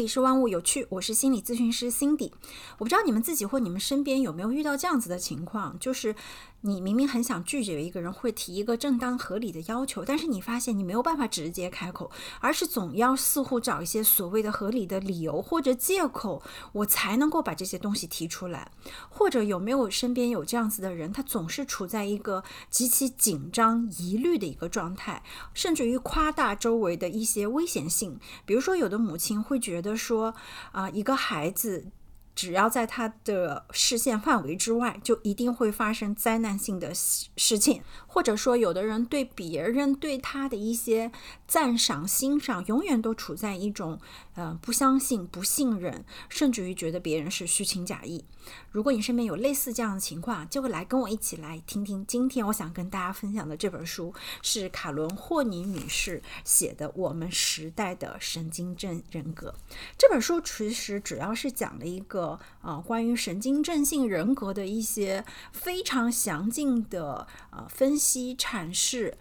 [0.00, 2.32] 里是万物有趣，我是心理咨询师 Cindy。
[2.78, 6.16] 我不知道你们自己或你们身边有没有遇到这样子的情况，就是
[6.62, 12.10] 你明明很想拒绝一个人，会提一个正当合理的要求，但是你发现你没有办法直接开口，
[12.40, 18.70] 而是总要似乎找一些所谓的合理的理由或者借口，我才能够把这些东西提出来。
[19.10, 25.22] 或者有没有身边有这样子的人，他总是处在一个极其紧张、疑虑的一个状态，
[25.52, 30.34] 甚至于夸大周围的一些危险性，比如说有的母亲会觉得说，
[30.72, 31.86] 啊、一个孩子。
[32.32, 41.12] 只要在他的视线范围之外，就一定会发生灾难性的事事情，或者说，有的人对别人对他的一些
[41.46, 44.00] 赞赏、欣赏，永远都处在一种
[44.40, 48.24] 呃不相信、不信任，甚至于觉得别人是虚情假意。
[48.72, 52.04] 如果你身边有类似这样的情况，就来跟我一起来听听。
[52.06, 59.54] 今天我想跟大家分享的这本书是卡伦霍尼女士写的《我们时代的神经症人格》。
[59.98, 69.18] 这本书其实主要是讲了一个呃关于神经症性人格的一些非常详尽的呃分析阐释。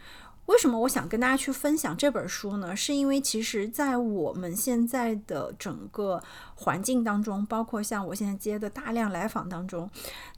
[0.49, 2.75] 为什么我想跟大家去分享这本书呢？
[2.75, 6.19] 是因为其实，在我们现在的整个
[6.55, 9.87] 环境当中，包括像我现在接的大量来访当中，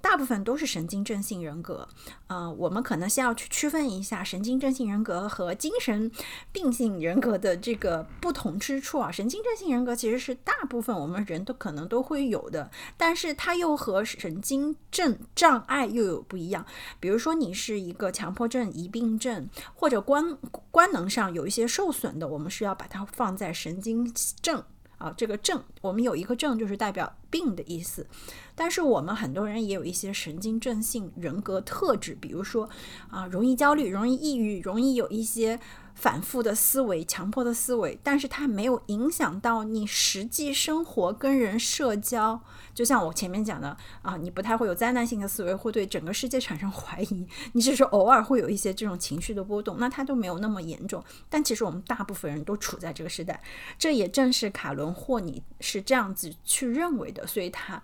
[0.01, 1.87] 大部分都是神经症性人格。
[2.27, 6.11] 呃，我们可能先要去区分一下神经症性人格和精神
[6.51, 9.09] 病性人格的这个不同之处啊。
[9.09, 16.65] 神经症性人格其实是大部分我们人都可能都会有的，但是它又和神经症障碍又有不一样。
[16.99, 20.37] 比如说，你是一个强迫症、疑病症或者官
[20.71, 24.63] 官能上有一些受损的，我们是要把它放在神经症
[24.97, 25.13] 啊。
[25.15, 28.07] 这个症，我们有一个症就是代表病的意思。
[28.55, 32.69] 但是我们很多人也有一些神经症性人格特质，比如说
[33.09, 35.59] 啊，容易焦虑、容易抑郁、容易有一些
[36.01, 42.41] 反复的思维、强迫的思维，但是它没有影响到你实际生活、跟人社交。
[42.73, 51.03] 就像我前面讲的啊，你不太会有灾难性的思维，会对整个世界产生怀疑，你只是偶尔会有一些这种情绪的波动，那它都没有那么严重。
[51.29, 53.39] 但其实我们大部分人都处在这个时代，
[53.77, 57.79] 这也正是卡伦霍尼是这样子去认为的，所以他。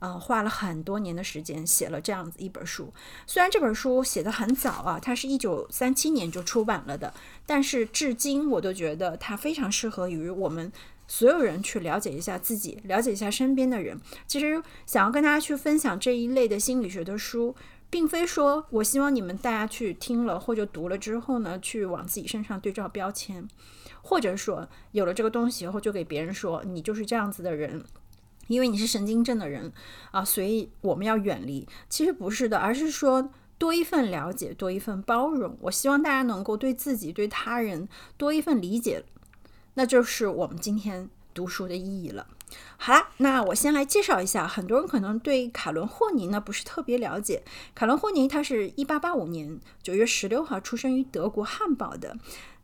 [0.00, 2.92] 呃，花了很多年的时间写了这样子一本书。
[3.26, 7.12] 虽然这本书写的很早啊，它是一九三七年就出版了的，
[7.44, 10.70] 但是至今我都觉得它非常适合于我们
[11.08, 14.00] 所有人去了解一下自己，了解一下身边的人。
[14.26, 17.56] 其实想要跟大家去分享这一类的心理学的书，
[17.90, 23.48] 并非说我希望你们大家去听了或者读了之后呢，去往自己身上对照标签，
[24.02, 27.84] 或者说有了这个东西以后就给别人说你就是这样子的人。
[28.48, 29.72] 因为你是神经症的人
[30.10, 31.66] 啊，所以我们要远离。
[31.88, 35.56] 其实不是的，而是说多一份了解，多一份包容。
[35.62, 39.04] 我希望大家能够对自己、对他人多一份理解，
[39.74, 42.26] 那就是我们今天读书的意义了。
[42.78, 47.42] 好啦，那我先来介绍一下，很多人可能对卡伦霍尼呢不是特别了解。
[47.74, 52.16] 卡伦霍尼他是一八八五年九月十六号出生于德国汉堡的。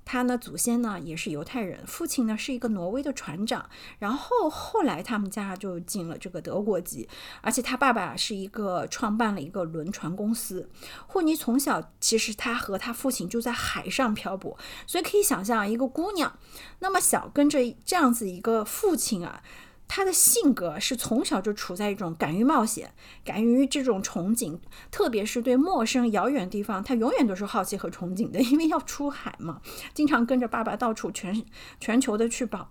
[0.04, 7.08] 他呢，祖先呢也是犹太人，父亲呢是一个挪威的船长，然后后来他们家就进了这个德国籍，
[7.40, 10.68] 而且他爸爸是一个创办了一个轮船公司。
[11.06, 16.38] 霍尼从小其实他和他父亲就在海上漂泊，所以可以想象一个姑娘
[16.80, 19.42] 那么小跟着这样子一个父亲啊。
[19.86, 22.92] 他的性格是从小就处在一种敢于冒险、
[23.24, 24.58] 敢于这种憧憬，
[24.90, 29.60] 特别是对陌生遥远地方，他永远都是好奇和憧憬的，因为要出海嘛，
[29.92, 31.44] 经常跟着爸爸到处全
[31.78, 32.70] 全球的去跑。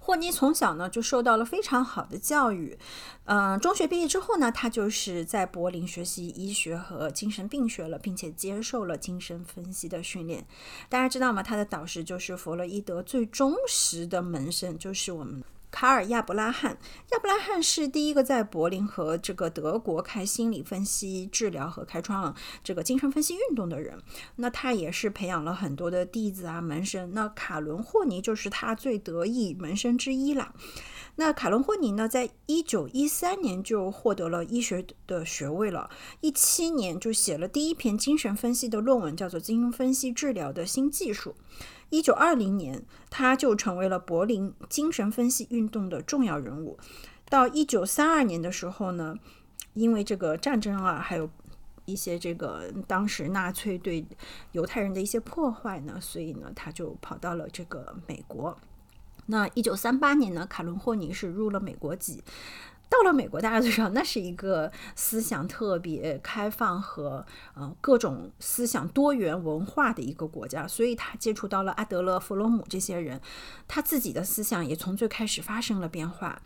[0.00, 2.76] 霍尼从小呢就受到了非常好的教育，
[3.24, 10.44] 嗯，中学毕业之后呢，他就是在柏林学习医学和精神病学了，并且接受了精神分析的训练。
[10.88, 11.42] 大家知道吗？
[11.42, 15.42] 他的导师就是弗洛伊德最忠实的门生，就是我们。
[15.70, 16.78] 卡尔亚伯拉罕，
[17.12, 23.98] 亚伯拉罕是第一个在柏林和这个德国开心理分析治疗和开创这个精神分析运动的人。
[24.36, 27.12] 那他也是培养了很多的弟子啊门生。
[27.12, 30.54] 那卡伦霍尼就是他最得意门生之一啦。
[31.16, 35.88] 那卡伦霍尼呢，在一九一三年就获得了医学的学位了，
[36.20, 41.34] 一七年就写了第一篇精神分析的论文，叫做《精神分析治疗的新技术》。
[41.90, 46.78] 一九二零年，他就成为了柏林精神分析运动的重要人物。
[47.28, 49.16] 到一九三二年的时候呢，
[49.74, 51.28] 因为这个战争啊，还有
[51.84, 54.04] 一些这个当时纳粹对
[54.52, 58.56] 犹太人的一些破坏呢，所以呢，他就跑到了这个美国。
[59.26, 62.22] 那一九三八年呢，卡伦霍尼是入了美国籍。
[62.88, 73.20] 到了美国，大家都知道，那是一个思想特别开放和呃各种思想多元文化的一个国家，所以他接触到了阿德勒、弗洛姆这些人，
[73.66, 76.40] 他自己的思想也从最开始发生了变化。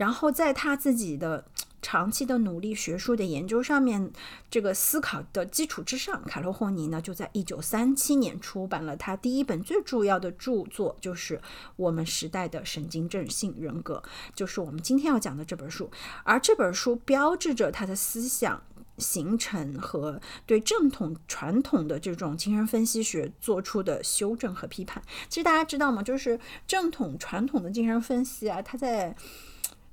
[0.00, 1.44] 然后在他自己的
[1.82, 4.10] 长期的努力、学术的研究上面，
[4.50, 11.36] 这个思考的基础之上，卡罗霍尼呢就在一九三七年出版了他第一本最重要的著作，就是
[11.76, 14.02] 《我们时代的神经症性人格》，
[14.34, 15.90] 就是我们今天要讲的这本书。
[16.24, 18.62] 而这本书标志着他的思想
[18.96, 25.02] 形成和对正统传统的这种精神分析学做出的修正和批判。
[25.28, 26.02] 其实大家知道吗？
[26.02, 29.14] 就是正统传统的精神分析啊，它在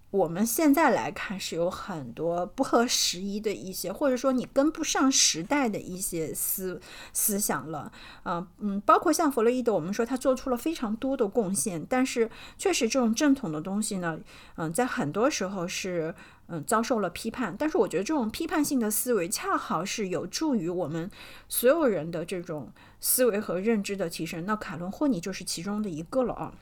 [0.10, 6.80] 我们现在来看是有很多不合时宜的一些，或者说你跟不上时代的一些思
[7.12, 7.92] 思想了，
[8.24, 14.18] 啊，嗯，包括像弗洛伊德，我们说他做出了非常多的贡献，但是确实这种正统的东西呢，
[14.56, 16.16] 嗯，在很多时候是
[16.48, 21.12] 嗯遭受了批判，但是我觉得这种批判性的思维恰好是有助于我们
[21.50, 22.72] 所有人的这种
[23.02, 24.46] 思维和认知的提升。
[24.46, 26.54] 那卡伦霍尼就是其中的一个了啊，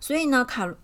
[0.00, 0.74] 所以呢，卡。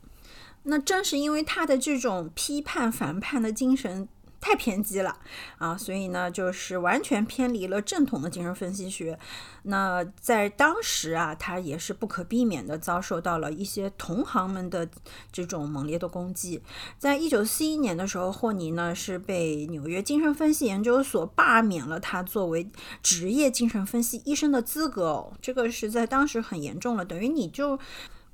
[0.64, 4.08] 那正是因为他的这种批判反叛的精神
[4.40, 5.19] 太偏激了
[5.56, 9.19] 啊，所以呢，就是完全偏离了正统的精神分析学。
[9.62, 14.87] 那在当时啊，他也是不可避免的遭受到了一些同行们的
[15.32, 16.61] 这种猛烈的攻击。
[16.99, 22.70] 在一九四一年的时候，霍尼呢是被纽约精神分析研究所罢免了他作为
[23.02, 27.78] 职业精神分析医生的资格哦，这个是在当时很严重了，等于你就。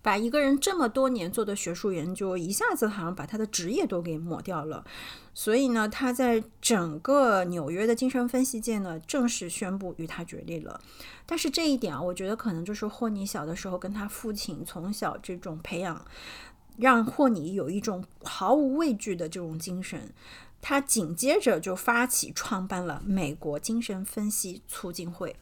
[0.03, 4.85] 把一个人这么多年做的学术研究，一下子好像把他的职业都给抹掉了。
[5.35, 10.81] 所以呢，他在整个纽约的精神分析界呢，正式宣布与他决裂了。
[11.27, 16.05] 但是这一点啊，我觉得可能就是霍尼小的时候跟他父亲从小这种培养，
[16.79, 20.13] 让霍尼有一种毫无畏惧的这种精神。
[20.63, 25.37] 他紧接着就发起创办了美国精神分析促进会。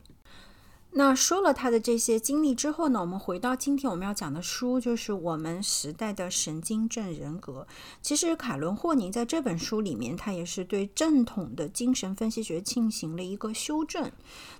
[0.92, 7.66] 那说了他的这些经历之后呢，我们回到今天我们要讲的书，就是我们时代的神经症人格。
[8.00, 14.10] 其实卡伦霍尼在这本书里面，他也是对正统的精神分析学进行了一个修正，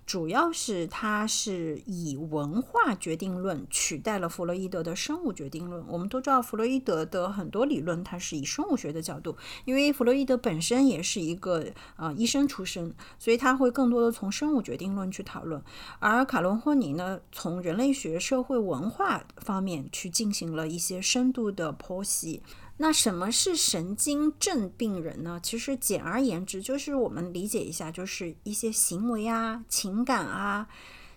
[0.06, 5.82] 主要是他是以文化决定论取代了弗洛伊德的生物决定论。
[5.88, 9.34] 我们都知道弗洛伊德的很多理论，他是以生物学的角度，
[9.64, 11.64] 因为弗洛伊德本身也是一个
[11.96, 15.60] 呃医生出身，所以他会更多的从生物决定论去讨论，
[15.98, 22.42] 而而卡伦霍尼呢，从人类学、社会文化方面去进行了一些深度的剖析。
[22.78, 25.38] 那什么是神经症病人呢？
[25.42, 30.68] 其实简而言之，就是我们理解一下，就是一些行为啊、情感啊、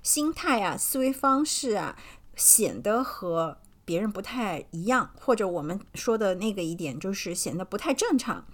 [0.03, 1.97] 心态啊、思维方式啊，
[2.36, 8.45] 显得和别人不太一样，或者我们说的那个一点，就是显得不太正常。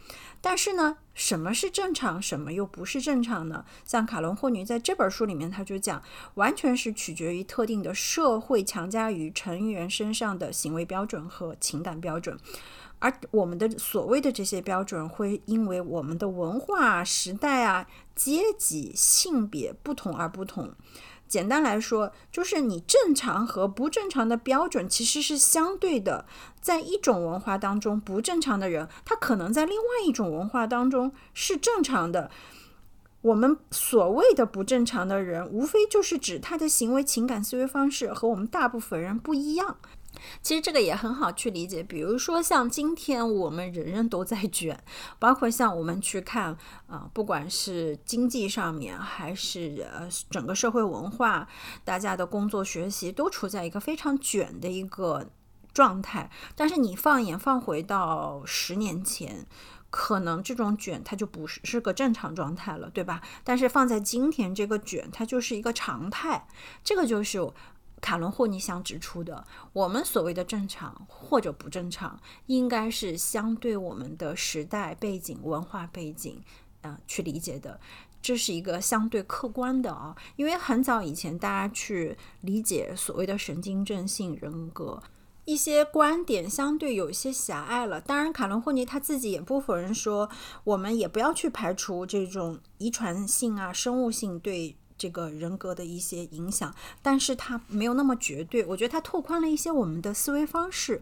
[0.41, 3.65] 但是呢，什么是正常，什么又不是正常呢？
[3.85, 6.01] 像卡伦霍尼在这本书里面，他就讲，
[6.35, 12.37] 完全是取决于特定的社会强加于成员身上的行为标准和情感标准，
[12.99, 20.73] 而我们的所谓的这些标准，会因为我们的文化、时代啊、阶级、性别不同而不同。
[21.27, 26.25] 简单来说，就是你正常和不正常的标准其实是相对的。
[26.61, 32.29] 在一种文化当中，不正常的人，他可能在另外一种文化当中是正常的。
[33.21, 39.77] 我们所谓的不正常的人，无非就是指他的行为、情感、思维方式和我们大部分人不一样。
[40.41, 44.83] 其实这个也很好去理解，比如说像今天我们人人都在卷，
[45.19, 46.57] 包括像我们去看
[46.87, 51.47] 啊，不管是经济上面还是呃整个社会文化，
[51.83, 55.29] 大家的工作学习都处在一个非常卷的一个
[55.73, 56.29] 状态。
[56.55, 59.45] 但是你放眼放回到十年前，
[59.89, 63.21] 可能这种卷它就不是是个正常状态了，对吧？
[63.43, 66.47] 但是放在今天，这个卷它就是一个常态，
[66.83, 67.51] 这个就是。
[67.99, 76.41] 卡伦霍尼想指出的，我们所谓的正常或者不正常，应该是相对我们的时代背景、文化背景，
[76.81, 77.79] 呃，去理解的。
[78.21, 85.01] 这是一个相对客观的啊，因为很早以前大家去理解所谓的神经症性人格，
[85.45, 88.01] 一些观点相对有些狭隘了。
[88.01, 90.29] 当然，卡伦霍尼他自己也不否认说，
[90.63, 94.75] 我们也不要去排除这种遗传性啊、生物性对。
[94.97, 98.65] 这个人格的一些影响，但是它没有那么绝对。
[98.65, 101.01] 我觉得它拓宽了一些我们的思维方式。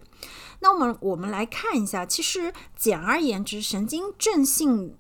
[0.60, 4.96] 那我们我们来看一下，其实简而言之，神经症性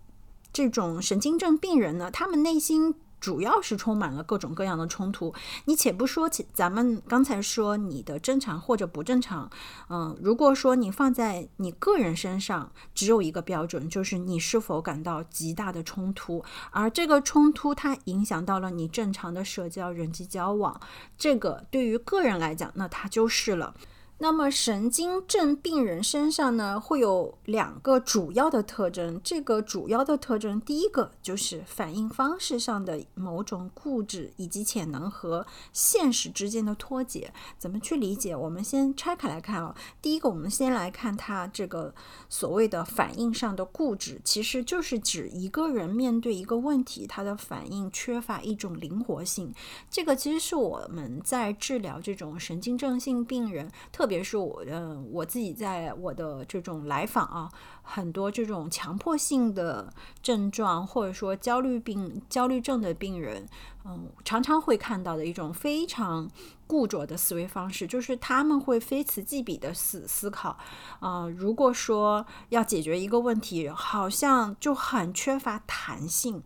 [0.54, 5.34] 这种神经症病人呢，他们内心主要是充满了各种各样的冲突。
[5.66, 9.50] 你且不说，起咱们刚才说你的正常或者不正常，
[9.90, 20.80] 嗯，如果说你放在你个人身上，只有一个标准，就是你是否感到极大的冲突，而这个冲突它影响到了你正常的社交人际交往，
[21.18, 23.74] 这个对于个人来讲，那它就是了。
[24.18, 29.20] 那么神经症病人身上呢，会有两个主要的特征。
[29.22, 37.34] 这个主要的特征，第一个就是反应方式上的某种固执，以及潜能和现实之间的脱节。
[37.58, 38.34] 怎么去理解？
[38.34, 39.76] 我们先拆开来看啊。
[40.02, 41.94] 第一个，我们先来看他这个
[42.30, 49.54] 所谓的反应上的固执，其实就是指一个人面对一个问题，他的反应缺乏一种灵活性。
[49.92, 54.05] 这个其实是我们在治疗这种神经症性病人特。
[54.06, 63.48] 特别是我，嗯，我自己在我的这种来访啊，很多这种强迫性的症状，或者说焦虑病、焦虑症的病人，
[63.84, 66.30] 嗯，常常会看到的一种非常
[66.68, 70.56] 固着的思维方式，就是他们会非此即彼的思思考，
[71.00, 76.44] 啊，如果说要解决一个问题，好像就很缺乏弹性。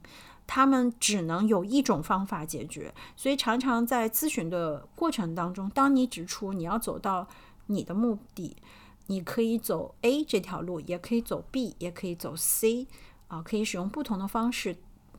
[0.51, 7.27] 他们只能有一种方法解决，所以常常在咨询的过程当中，当你指出你要走到
[7.69, 8.57] 你的目的，
[9.07, 12.87] 你可以走 A 这条路，也可以走 B，也可以走 C，
[13.27, 14.75] 啊，可以使用不同的方式。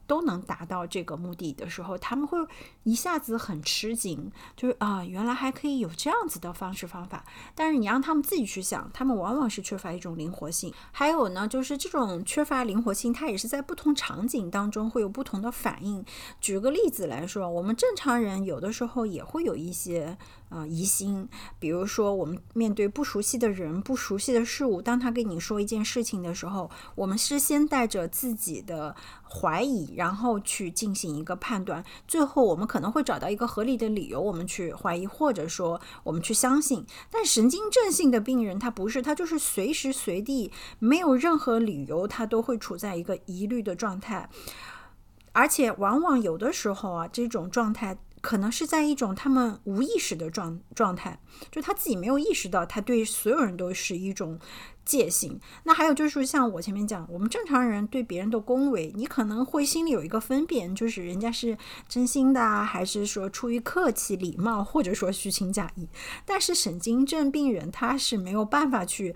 [0.07, 2.37] 都能达到这个目的的时候，他们会
[2.83, 7.25] 一下子很吃惊，就是啊，原来还可以有这样子的方式方法。
[7.55, 10.75] 但是你让他们自己去想，他们往往是缺乏一种灵活性。
[10.91, 16.05] 还有呢，就是这种缺乏灵活性，它也是在不同场景当中会有不同的反应。
[16.41, 20.19] 举个例子来说，我们正常人有的时候也会有一些。
[20.51, 21.29] 啊，疑心，
[21.61, 36.85] 比如说我们面对不熟悉的人、不熟悉的事物，当他跟你说一件事情的时候，我们是先带着自己的怀疑，然后去进行一个判断，最后我们可能会找到一个合理的理由，我们去怀疑，或者说我们去相信。
[37.13, 44.29] 但神经症性的病人他不是，他就是随时随地没有任何理由，他都会处在一个疑虑的状态，
[45.31, 47.97] 而且往往有的时候啊，这种状态。
[48.21, 51.19] 可能是在一种他们无意识的状状态，
[51.51, 54.39] 就他自己没有意识到，他对所有人都是一种
[54.85, 55.41] 戒心。
[55.65, 61.57] 那还有就是像我前面讲，我们正常人对别人的恭维，你可能会心里有一个分辨，就是人家是
[61.89, 65.89] 真心的啊，还是说出于客气礼貌，或者说虚情假意。
[66.27, 69.15] 但是神经症病人他是没有办法去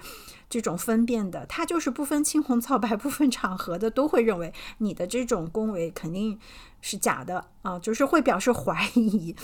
[0.49, 6.39] 这种分辨的，他就是不分青红皂白、 不分场合的，都会认为你的这种恭维肯定。
[6.87, 9.35] 是假的啊，就是会表示怀疑，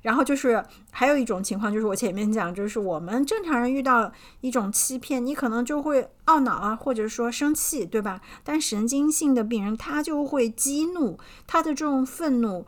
[0.00, 8.20] 然后就是还有一种情况，就是我前面讲，就是我们正常人遇到一种欺骗，你可能就会懊恼啊，或者说生气，对吧？
[8.44, 12.64] 但神经性的病人他就会激怒，他的这种愤怒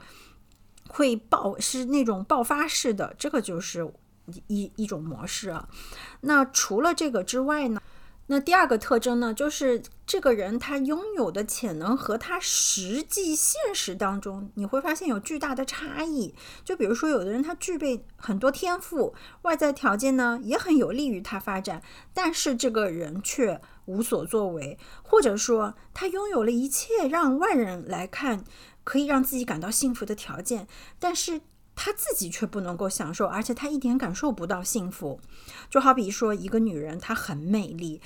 [0.88, 3.88] 会爆，是那种爆发式的，这个就是
[4.48, 5.68] 一一种模式啊。
[6.22, 7.80] 那除了这个之外呢？
[8.28, 16.34] 那第二个特征呢，就是这个人他拥有的潜能和他实际现实当中，你会发现有巨大的差异。
[16.64, 21.80] 就比如说，有的人他具备很多天赋，外在条件呢也很有利于他发展，
[22.12, 28.44] 但是这个人却无所作为，或者说他拥有了一切让外人来看
[28.82, 30.66] 可以让自己感到幸福的条件，
[30.98, 31.42] 但是。
[31.76, 35.20] 他自己却不能够享受，而且他一点感受不到幸福。
[35.70, 38.00] 就好比说，一个女人她很美丽，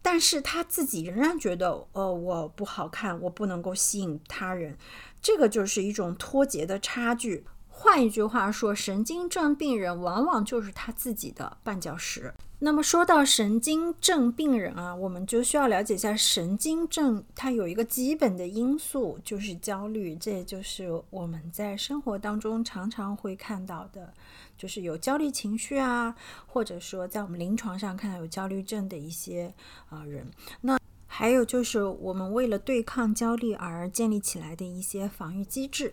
[0.00, 4.76] 但是她自己仍然觉得，呃，我不好看，我不能够吸引他人。
[5.20, 7.44] 这个就是一种脱节的差距。
[7.82, 12.32] 换一句话说，神经症病人往往就是他自己的绊脚石。
[12.60, 24.14] 那么说到神经症病人啊，我们就需要了解一下神经症，它有一个基本的因素就是焦虑，这也就是我们在生活当中常常会看到的，
[24.56, 26.14] 就是有焦虑情绪啊，
[26.46, 29.52] 或者说在我们临床上看到有焦虑症的一些
[29.88, 30.24] 啊人。
[30.60, 35.92] 那还有就是我们为了对抗焦虑而建立起来的一些防御机制。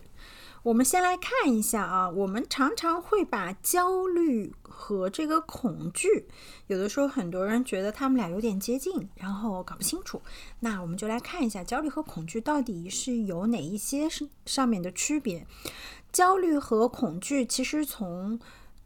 [0.62, 6.26] 我们先来看一下啊，我们常常会把焦虑和这个恐惧，
[6.66, 10.20] 有的时候很多人觉得他们俩有点接近，然后搞不清楚。
[10.60, 15.46] 那我们就来看一下焦虑和恐惧到底是有哪一些是上面的区别。
[16.12, 18.38] 焦虑和恐惧其实从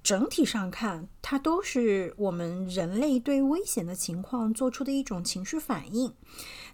[0.04, 6.14] 整体上看，它都是我们人类对危险的情况做出的一种情绪反应。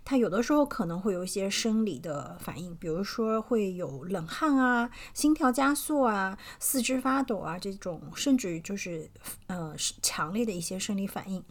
[0.04, 9.08] 它有的时候可能会有一些生理的反应，比如说会有冷汗啊、心跳加速啊、四肢发抖啊这种，甚至于就是
[9.46, 11.44] 呃强烈的一些生理反应，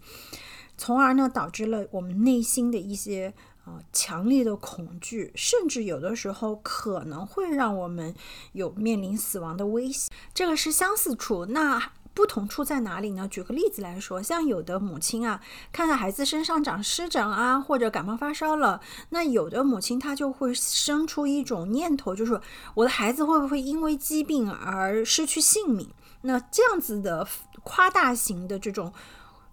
[0.77, 3.33] 从而呢导致了我们内心的一些
[3.65, 8.13] 呃强烈的恐惧，甚至有的时候可能会让我们
[8.51, 10.09] 有面临死亡的危险。
[10.33, 11.45] 这个是相似处。
[11.45, 13.25] 那不同处在哪里呢？
[13.29, 15.39] 举个例子来说，像有的母亲啊，
[15.71, 22.41] 看到孩子身上长湿疹啊，或者感冒发烧了，那有的母亲她就会生出一种念头，就是
[22.73, 25.89] 我的孩子会不会因为疾病而失去性命？
[26.23, 27.25] 那这样子的
[27.63, 28.91] 夸大型的这种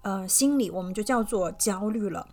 [0.02, 2.26] 呃心理，我们就叫做焦虑了。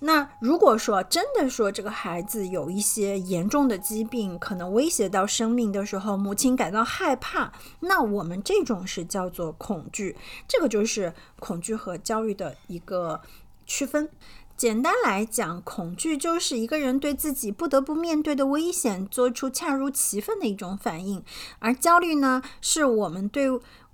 [0.00, 13.20] 那如果说真的说这个孩子有一些严重的疾病，可能威胁到生命的时候，母亲感到害怕，那我们这种是叫做恐惧，这个就是恐惧和焦虑的一个
[13.64, 14.08] 区分。
[14.56, 21.22] 简单来讲，恐惧就是一个人对自己不得不面对的危险做出恰如其分的一种反应，
[21.58, 23.48] 而焦虑呢，是我们对。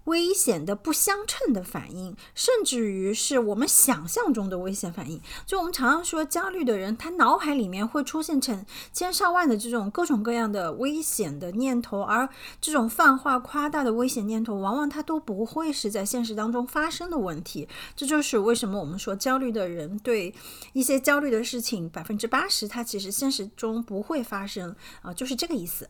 [0.04, 5.20] 危险的不相称的反应，甚至于是我们想象中的危险反应。
[5.46, 12.28] 就我们常常说，焦虑的人，他脑海里面会出现成千上万的这种各种各样的危险的念头，而
[12.60, 17.68] 这种泛化夸大的危险念头，往往他都不会是在现实当中发生的问题。
[17.94, 20.34] 这就是为什么我们说，焦虑的人对
[20.72, 25.88] 一些焦虑的事情，百分之八十他其实现实中不会发生啊，就是这个意思。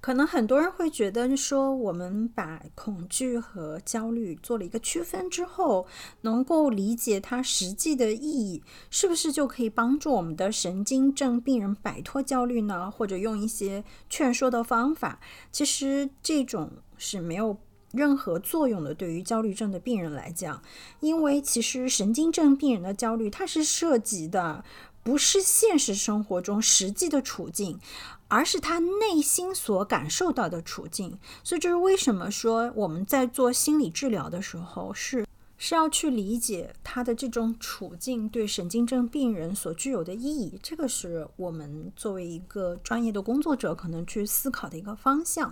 [0.00, 5.86] 可能很多人会觉得说，我们把恐惧和和焦虑做了一个区分之后，
[6.22, 12.90] 能够理解它实际的意义，是不是就可以帮助我们的神经症病人摆脱焦虑呢？
[12.90, 15.20] 或者用一些劝说的方法？
[15.52, 16.68] 其实这种
[16.98, 17.56] 是没有
[17.92, 18.92] 任何作用的。
[18.92, 20.60] 对于焦虑症的病人来讲，
[20.98, 24.64] 因为其实神经症病人的焦虑，它是涉及的
[25.04, 27.78] 不是现实生活中实际的处境。
[28.28, 35.26] 而是他内心所感受到的处境，所以这是为什么说我们在做心理治疗的时候是
[35.56, 45.50] 是要去理解他的这种处境对神经症病人所具有的意义，这个是我们作为一个专业的工作者可能去思考的一个方向。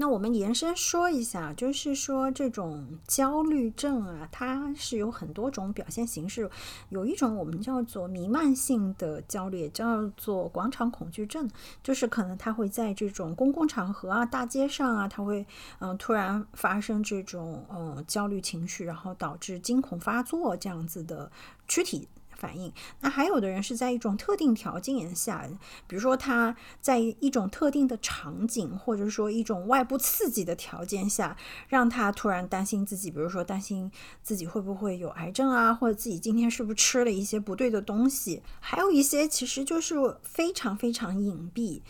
[0.00, 6.50] 那我们延伸说一下，就是说这种焦虑症啊，它是有很多种表现形式。
[6.88, 11.46] 有一种我们叫做弥漫性的焦虑，叫做广场恐惧症，
[11.82, 15.46] 就是可能它会在这种公共场合啊、大街上啊，它会
[15.80, 21.30] 嗯突然发生这种嗯焦虑情绪，然后导致惊恐发作这样子的
[21.68, 22.08] 躯体。
[22.40, 25.46] 反应，那还有的人是在一种特定条件下，
[25.86, 31.36] 比如说他在一种特定的场景，或者说一种外部刺激的条件下，
[31.68, 41.82] 让他突然担心自己，比如说担心自己会不会有癌症啊，或者自己今天是不是吃了一些不对的东西，还有一些其实就是非常非常隐蔽。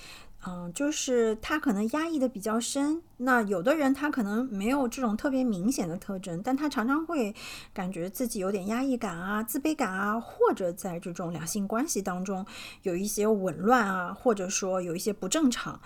[0.47, 3.03] 嗯，就是他可能压抑的比较深。
[3.19, 7.35] 那有的人他可能没有这种特别明显的特征，但他常常会
[7.75, 12.47] 感觉自己有点压抑感啊、自卑感啊，或者在这种两性关系当中
[12.83, 15.79] 有一些紊乱啊，或者说有一些不正常，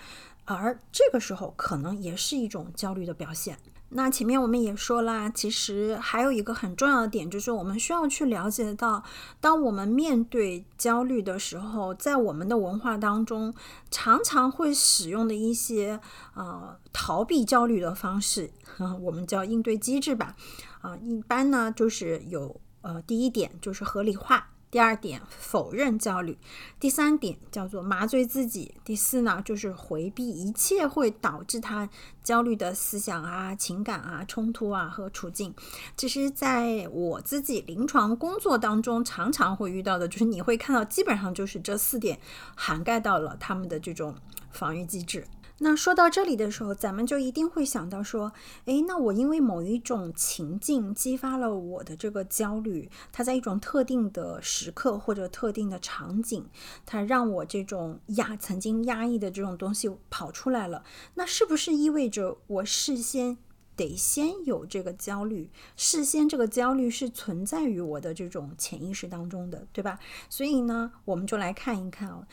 [0.45, 3.57] 而这个时候可能也是一种焦虑的表现。
[3.97, 9.01] 那前面我们也说啦，其实还有一个很重要的点，就是我们需要去了解到，
[9.39, 13.53] 当我们面对焦虑的时候，在我们的文化当中，
[13.89, 16.01] 常常会使用的一些
[16.33, 18.51] 呃逃避焦虑的方式，
[18.99, 20.35] 我们叫应对机制吧。
[20.81, 24.49] 啊，一般呢就是有呃第一点就是合理化。
[24.75, 26.35] 第二点，否认焦虑；
[26.81, 31.87] 第三点叫做麻醉自己；第四呢，就是回避一切会导致他
[32.21, 35.55] 焦虑的思想啊、情感啊、冲突啊和处境。
[35.95, 42.19] 其实，在我自己临床工作当中，常常会遇到的，就是你会看到，基本上就是这四点
[42.53, 44.13] 涵盖到了他们的这种
[44.51, 45.25] 防御机制。
[45.59, 48.33] 那说到这里的时候，咱们就一定会想到说，
[48.65, 56.45] 诶，那我因为某一种情境激发了我的这个焦虑，它在一种特定的时刻或者特定的场景，
[56.85, 63.37] 它让我这种压曾经压抑的这种东西跑出来了，那是不是意味着我事先
[63.75, 65.49] 得先有这个焦虑？
[65.75, 69.99] 事先这个焦虑是存在于我的这种潜意识当中的，对吧？
[70.29, 72.25] 所以呢，我们就来看一看哦。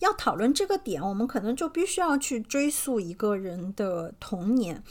[0.00, 4.82] 要讨论这个点，我们可能就必须要去追溯一个人的童年。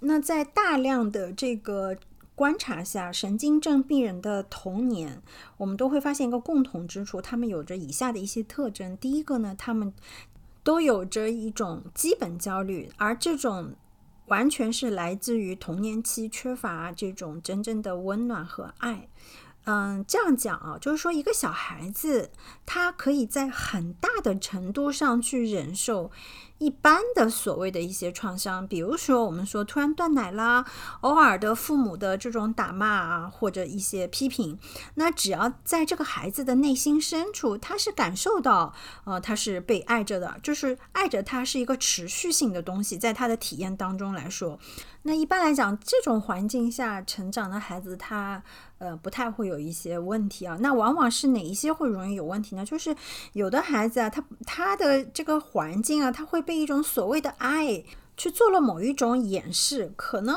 [0.00, 1.96] 那在大量的这个
[2.34, 5.22] 观察下，神经症病人的童年，
[5.56, 8.96] 我们都会发现一个共同之处，他们有着以下的一些特征。
[8.98, 9.92] 第一个呢，他们
[10.62, 13.74] 都有着一种基本焦虑，而这种
[14.26, 19.08] 完全是来自于童年期缺乏这种真正的温暖和爱。
[19.64, 22.30] 嗯，这样讲啊，就是说一个小孩子，
[22.64, 26.12] 他可以在很大的程度上去忍受
[26.58, 30.64] 一般的所谓的一些创伤，比如说我们说突然断奶啦，
[31.02, 34.58] 偶尔的父母的这种打骂啊，或者一些批评，
[34.94, 38.72] 那只要在这个孩子的内心深处，他是感受到，
[39.04, 44.58] 呃，他是被爱着的，就是爱着他是一个持续性的东西，在他的体验当中来说，
[45.02, 48.42] 那一般来讲，这种环境下成长的孩子，他。
[48.78, 50.58] 呃，不太会有一些问题啊。
[50.60, 52.62] 那往往是哪一些会容易有问题呢？
[52.62, 52.94] 就是
[53.32, 57.84] 有的孩子啊，他他的这个环境啊，他会被一种所谓的爱
[58.16, 59.92] 去做了某一种掩饰。
[59.96, 60.34] 可能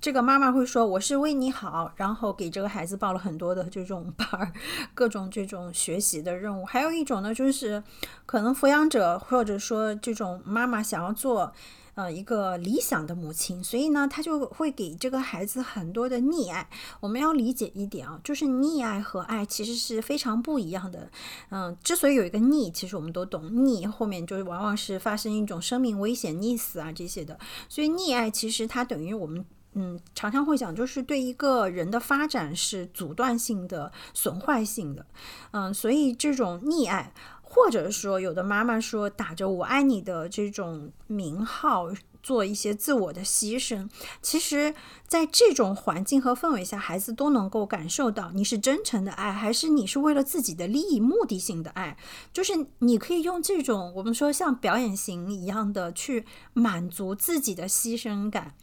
[0.00, 4.52] 这个妈妈会说我是为你好，然后给这个孩子报了很多的这种班儿，
[4.94, 6.64] 各种这种学习的任务。
[6.64, 7.82] 还有一种呢，就是
[8.24, 11.52] 可能抚养者或者说这种妈妈想要做。
[12.00, 16.66] 呃，一个理想的母亲，所以呢，他就会给这个孩子很多的溺爱。
[16.98, 21.10] 我们要理解一点啊，就是溺爱和爱其实是非常不一样的。
[21.50, 27.38] 嗯，之所以有一个溺，其实我们都懂，溺后面就是往往是发生一种生命危险、溺死啊这些的。
[27.68, 35.04] 所以溺爱其实它等于我们嗯常常会讲，就是对一个人的发展是阻断性的、损坏性的。
[35.50, 37.12] 嗯，所以这种溺爱。
[37.52, 41.88] 或者说，有的妈妈说打着“我爱你”的这种名号
[42.22, 43.88] 做一些自我的牺牲，
[44.22, 44.72] 其实，
[45.08, 51.96] 在这种环境和氛围下，孩子都能够感受到你是真诚的爱，还是你是为了自己的利益、目的性的爱。
[52.32, 58.54] 就是你可以用这种我们说像表演型一样的去满足自己的牺牲感，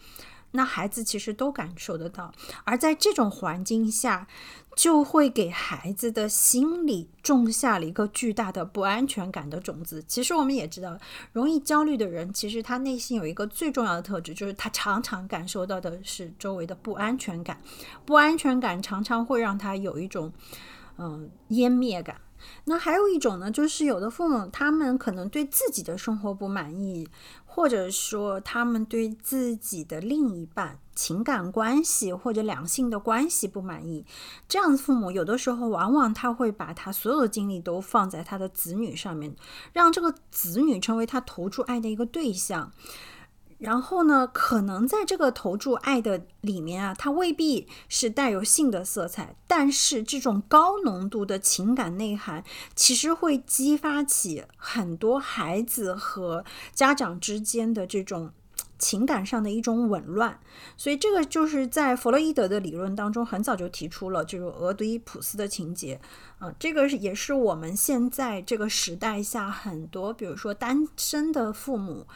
[0.51, 2.31] 那孩子其实都感受得到。
[2.63, 4.27] 而在这种环境下，
[4.75, 10.03] 就会给孩子的心里种下了一个巨大的不安全感的种子。
[10.07, 10.97] 其实我们也知道，
[11.33, 17.59] 容易焦虑的人，其实他内心有一个最重要的特质，就是他常常感受到的是周围的不安全感。
[18.05, 20.31] 不安全感常常会让他有一种，
[20.97, 22.21] 嗯，湮灭感。
[22.65, 27.09] 那还有一种呢，就是有的父母他们可能对自己的生活不满意，
[27.57, 34.05] 或者说他们对自己的另一半情感关系或者两性的关系不满意，
[34.47, 39.35] 这样的父母有的时候往往他会把他所有的精力都放在他的子女上面，
[39.73, 42.71] 让这个子女成为他投注爱的一个对象。
[43.57, 52.43] 然后呢，可能在这个投注爱的里面啊，它未必是带有性的色彩，但是这种高浓度的情感内涵，
[52.75, 58.31] 其实会激发起很多孩子和家长之间的这种
[58.77, 60.39] 情感上的一种紊乱。
[60.75, 65.99] 所以这个就是在弗洛伊德的理论当中很早就提出了这种俄狄浦斯的情节
[66.39, 72.07] 啊，这个也是我们现在这个时代下很多，比如说单身的父母。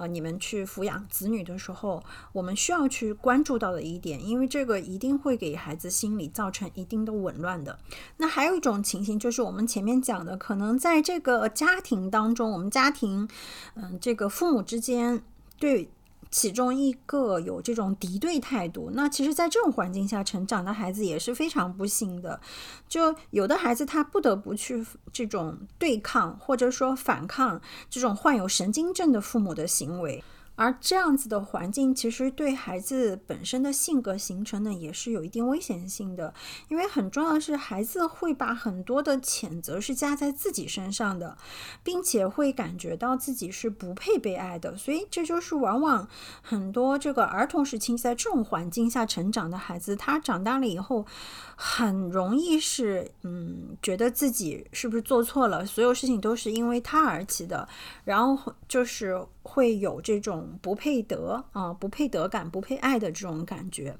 [0.00, 2.00] 呃，你们去抚养子女的时候，
[2.32, 7.76] 我们需要去关注到的一点，因为这个一定会给孩子心理造成一定的紊乱的。
[8.18, 13.28] 那还有一种情形，就是我们前面讲的，可能在这个家庭当中，我们家庭，
[13.74, 15.20] 嗯，这个父母之间
[15.58, 15.90] 对。
[16.30, 22.40] 其中一个有这种敌对态度，那其实，在这种环境下成长的孩子也是非常不幸的。
[22.88, 30.22] 就有的孩子他不得不去这种对抗，或者说反抗这种患有神经症的父母的行为。
[30.58, 36.34] 而这样子的环境，其实对孩子本身的性格形成呢，也是有一定危险性的。
[36.68, 41.38] 因为很重要的是，孩子会把很多的谴责是加在自己身上的，
[41.84, 44.76] 并且会感觉到自己是不配被爱的。
[44.76, 46.08] 所以，这就是往往
[46.42, 51.06] 很多这个儿童时期在这种环境下成长的孩子，他长大了以后，
[51.54, 57.68] 很容易是嗯，觉得自己是不是做错了，所有事情都是因为他而起的，
[58.02, 60.58] 然后就是会有这种。
[60.60, 63.96] 不配得啊，不配得感、不配爱的这种感觉。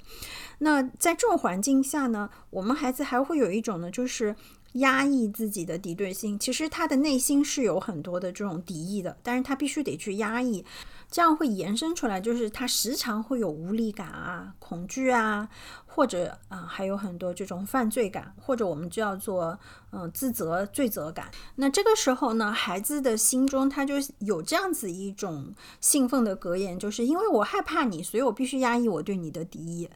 [0.58, 4.34] 那在这种环境下呢，我们孩子还会有一种呢，就是
[4.74, 6.38] 压抑自己的敌对性。
[6.38, 10.64] 其实他的内心是有很多的这种敌意的，但是他必须得去压抑。
[11.10, 15.48] 这样会延伸出来，就是他时常会有无力感啊、恐惧啊，
[15.86, 19.58] 或者啊，还有很多这种犯罪感，或者我们叫做
[19.90, 21.30] 嗯自责、罪责感。
[21.54, 29.88] 那这个时候呢，孩子的心中他就有这样子一种兴奋的格言，就是因为我害怕你，所以我必须压抑我对你的敌意。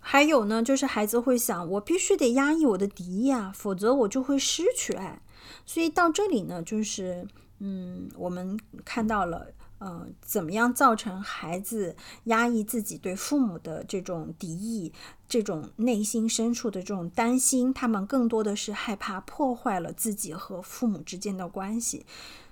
[0.00, 5.22] 还有呢，就是孩子会想，我必须得压抑我的敌意啊，否则我就会失去爱。
[5.64, 7.24] 所以到这里呢，就是
[7.60, 9.46] 嗯，我们看到了。
[9.84, 14.92] 呃，怎么样造成孩子压抑自己对父母的这种敌意，
[15.28, 17.74] 这种内心深处的这种担心？
[17.74, 22.06] 他们更多的是害怕破坏了自己和父母之间的关系，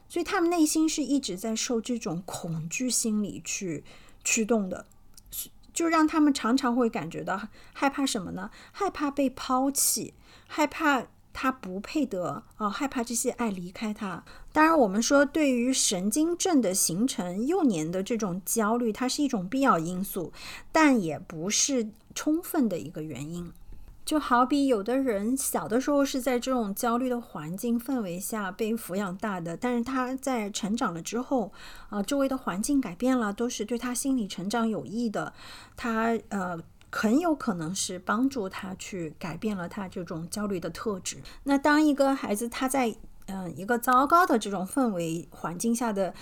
[0.09, 3.85] 所以他们内心是一直在受这种恐惧心理去
[4.25, 4.87] 驱动的，
[5.73, 8.51] 就让他们常常会感觉到害怕什么呢？
[8.73, 10.15] 害怕被抛弃，
[10.49, 14.25] 害怕他不配得啊，害怕这些爱离开他。
[14.53, 20.33] 当然，我们说对于神经症的形成，幼年的这种焦虑，它是一种必要因素，
[20.73, 23.53] 但也不是充分的一个原因。
[24.05, 31.53] 就好比有的人小的时候是在这种焦虑的环境氛围下被抚养大的，但是他在成长了之后，
[31.89, 35.33] 啊，周围的环境改变了，都是对他心理成长有益的，
[35.77, 36.59] 他呃。
[36.93, 41.19] 很有可能是帮助他去改变了他这种焦虑的特质。
[41.45, 42.93] 那当一个孩子他在
[43.31, 46.15] 嗯一个糟糕的这种氛围环境下的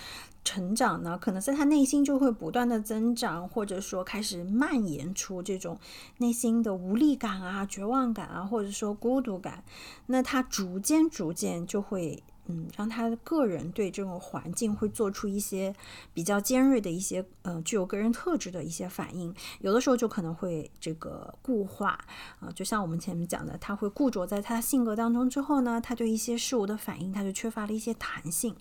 [0.43, 5.79] 成长呢，可能在他内心就会不断的增长，或者说开始蔓延出这种
[6.17, 9.63] 内心的无力感啊、绝望感啊，或者说孤独感。
[10.07, 12.23] 那他逐渐逐渐就会。
[12.51, 15.73] 嗯，让他个人对这种环境会做出一些
[16.13, 19.33] 比较尖锐的一些，呃，具有个人特质的一些反应。
[19.61, 21.91] 有的时候就可能会这个固化，
[22.39, 28.55] 啊，就像我们前面讲的，他会固着在他性格当中之后呢，他对一些事物的反应他就缺乏了一些弹性。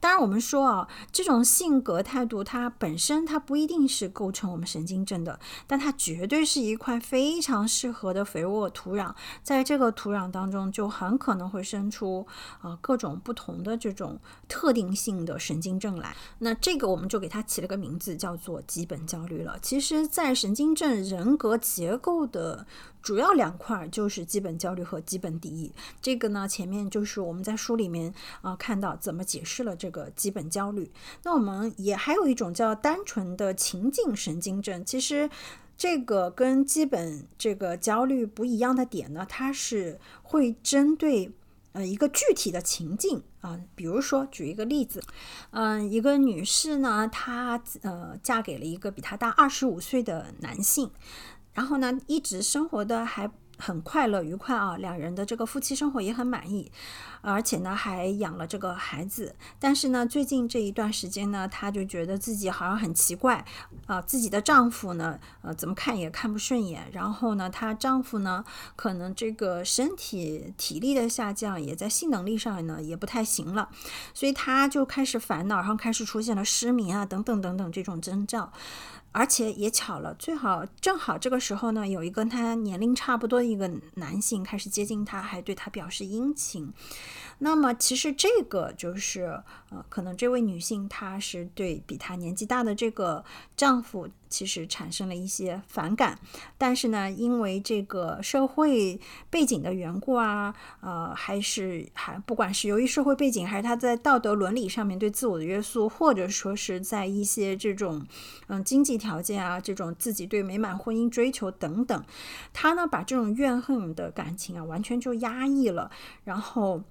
[0.00, 9.14] 当然，我们说啊，这种性格态度它本身它不一定是构成我们神经症的，但它绝对是一块非常适合的肥沃土壤。
[9.42, 12.26] 在这个土壤当中，就很可能会生出
[12.60, 16.16] 啊各种不同的这种特定性的神经症来。
[16.38, 19.58] 那这个我们就给它起了个名字，叫做基本焦虑了。
[19.60, 22.66] 其实，在神经症人格结构的。
[23.02, 25.72] 主要两块就是基本焦虑和基本敌意。
[26.02, 30.90] 这个呢，前面就是我们在书里面啊看到怎么解释了这个基本焦虑。
[31.22, 34.84] 那我们也还有一种叫单纯的情境神经症。
[34.84, 35.30] 其实
[35.76, 41.32] 这个跟基本这个焦虑不一样的点呢，它是会针对
[41.72, 45.00] 呃一个具体的情境啊，比如说举一个例子，
[45.50, 50.90] 嗯，一个女士呢，她呃嫁给了一个比她大二十五岁的男性。
[51.58, 56.70] 然后呢，一直生活的还很快乐愉快啊，两人的这个夫妻生活也很满意，
[57.20, 59.34] 而且呢还养了这个孩子。
[59.58, 63.44] 但是呢，最近这一段时间呢，她就觉得自己好像很奇怪
[63.86, 66.88] 啊，自己的丈夫呢，呃，怎么看也看不顺眼。
[66.92, 68.44] 然后呢，她丈夫呢，
[68.76, 73.68] 可能这个身体体力的下降，也在性能力上呢也不太行了，
[74.14, 78.52] 所以她就开始烦恼，然后开始出现了失眠啊，等等等等这种征兆。
[79.12, 86.72] 而且也巧了，最好正好这个时候呢，有一个他年龄差不多的一个男性开始接近他，还对他表示殷勤。
[87.38, 93.24] 那么其实这个就是呃，可能这位女性她是对比她年纪大的这个
[93.56, 96.18] 丈夫其实产生了一些反感，
[96.56, 108.06] 但是呢，因为这个社会背景的缘故啊，呃，还是还不管是由于社会背景，还是她在道德伦理上面对自我的约束，或者说是在一些这种
[108.46, 112.04] 嗯经济条件啊，这种自己对美满婚姻追求等等，
[112.54, 115.90] 她呢把这种怨恨的感情啊完全就压抑了，
[116.24, 116.82] 然后。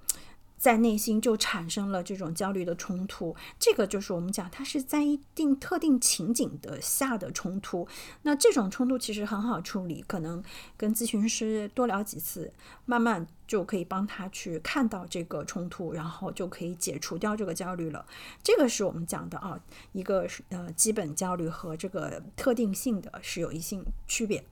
[0.57, 7.87] 在内心就产生了这种焦虑的冲突，这个就是我们讲，它是在一定特定情景的下的冲突。
[8.23, 10.43] 那这种冲突其实很好处理，可能
[10.75, 12.51] 跟咨询师多聊几次，
[12.85, 18.05] 慢慢就可以帮他去看到这个冲突，然后就可以解除掉这个焦虑了。
[18.41, 19.59] 这个是我们讲的啊，
[19.91, 24.43] 一个是呃基本焦虑和这个特定性的是有一性区别。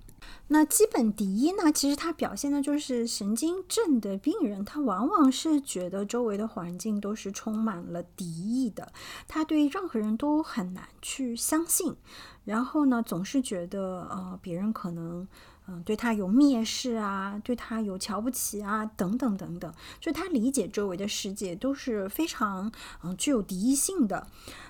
[0.47, 1.71] 那基本敌意呢？
[1.71, 8.91] 其实它表现的就是神经症的病人，他往往是觉得周围的环境都是充满了敌意的，
[9.27, 11.95] 他对任何人都很难去相信，
[12.43, 15.27] 然后呢，总是觉得呃别人可能。
[15.67, 22.71] 嗯，对他有蔑视啊，对他有瞧不起啊，等等等等，就他理解周围的世界都是非常
[23.03, 24.27] 嗯具有敌意性的。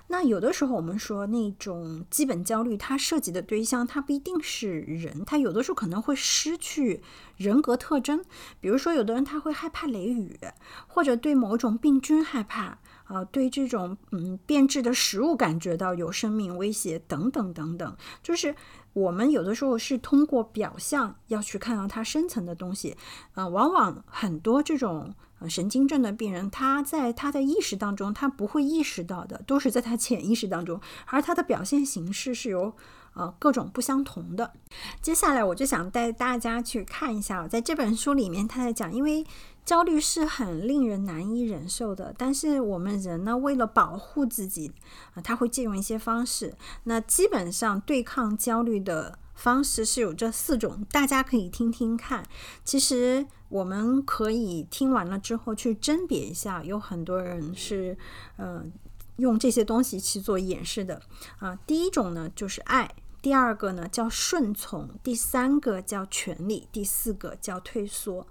[0.08, 7.02] 那有的时候我们说那种基本焦虑，它涉及的对象它不一定是人，他有的时候可能会失去
[7.36, 8.24] 人格特征。
[8.60, 10.38] 比如说，有的人他会害怕雷雨，
[10.86, 18.54] 或者对某种病菌害怕啊，对这种嗯变质的食物感觉到有生命威胁等等等等，就是。
[18.96, 22.96] 我们有的时候是通过表象要去看到它深层的东西，
[23.34, 25.14] 呃，往往很多这种
[25.50, 32.74] 神经症的病人，他在他的意识当中，他不会意识到的，都是在他潜意识当中，而他的表现形式是由。
[33.12, 34.52] 呃，各种不相同的。
[35.00, 39.24] 接下来，我就想带大家去看一下，在这本书里面，他在讲，因为
[39.66, 44.72] 焦虑是很令人难以忍受的，但是我们人呢，为了保护自己，
[45.14, 46.54] 啊，他会借用一些方式。
[46.84, 52.24] 那基本上对抗焦虑的方式是有这四种，大家可以听听看。
[52.64, 57.98] 其实我们可以听完了之后去甄别一下，有很多人是，
[58.38, 58.72] 嗯，
[59.16, 61.02] 用这些东西去做演示的。
[61.40, 62.94] 啊，第一种呢，就是爱。
[63.20, 68.24] 第二个呢叫顺从，第三个叫权利，第四个叫退缩。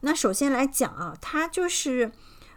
[0.00, 2.12] 那首先来讲啊，他就是，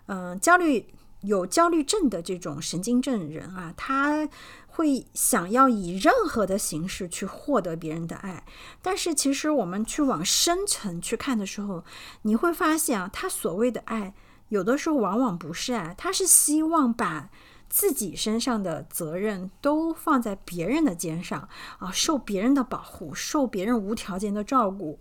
[0.08, 0.86] 嗯，焦虑
[1.22, 4.28] 有焦虑症的这种神经症人啊，他
[4.68, 8.46] 会想要以任何的形式去获得别人的爱。
[8.82, 11.84] 但是其实我们去往深层去看的时候，
[12.24, 14.14] 你会发现啊，他所谓的爱，
[14.50, 17.30] 有的时候往往不是爱，他是希望把。
[17.72, 21.48] 自己身上的责任都放在别人的肩上
[21.78, 25.00] 啊，受别人的保护，受别人无条件的照顾，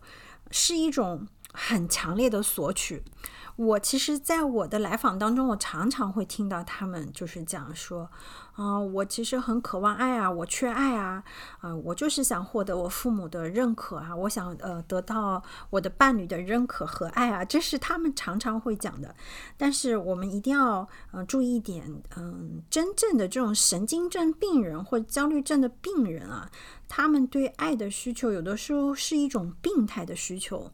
[0.50, 1.26] 是一种
[1.58, 3.02] 很强烈的索取。
[3.56, 8.08] 我其实，在我的来访当中，我常常会听到他们就是讲说。
[8.54, 11.22] 啊，我其实很渴望爱啊，我缺爱啊，
[11.60, 15.40] 啊，我就是想获得我父母的认可啊，我想呃得到
[15.70, 19.14] 我的伴侣的认可和爱啊，这是他们常常会讲的。
[19.56, 26.50] 但是我们一定要呃注意一点，嗯，真正的这种神经症病人或焦虑症的病人啊，
[26.88, 30.72] 他们对爱的需求有的时候是一种病态的需求。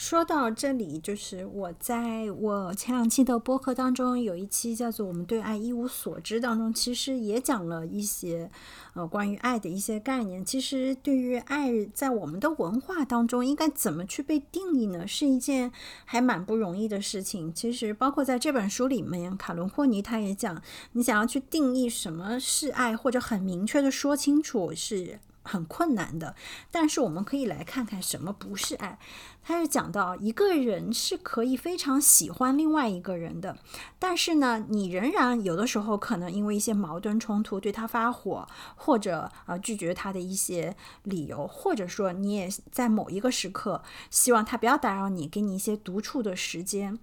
[0.00, 8.50] 说到这里，就是我在我前两期的播客当中，有一期叫做《我们对爱一无所知》当中，其实也讲了一些
[8.94, 10.42] 呃关于爱的一些概念。
[10.42, 15.06] 其实对于爱，在我们的文化当中，应该怎么去被定义呢？
[15.06, 15.70] 是一件
[16.06, 17.52] 还蛮不容易的事情。
[17.52, 25.20] 其实包括在这本书里面，卡伦霍尼他也讲，你想要去定义什么是爱，或者很明确的说清楚是。
[25.50, 26.36] 很困难的，
[26.70, 28.98] 但是我们可以来看看什么不是爱。
[29.42, 33.56] 他是讲到一个人是可以非常喜欢另外一个人的，
[33.98, 46.98] 但是呢，你仍然有的时候可能因为一些矛盾冲突对他发火，或者啊拒绝他的一些理由，或者说你也在某一个时刻希望他不要打扰你，给你一些独处的时间。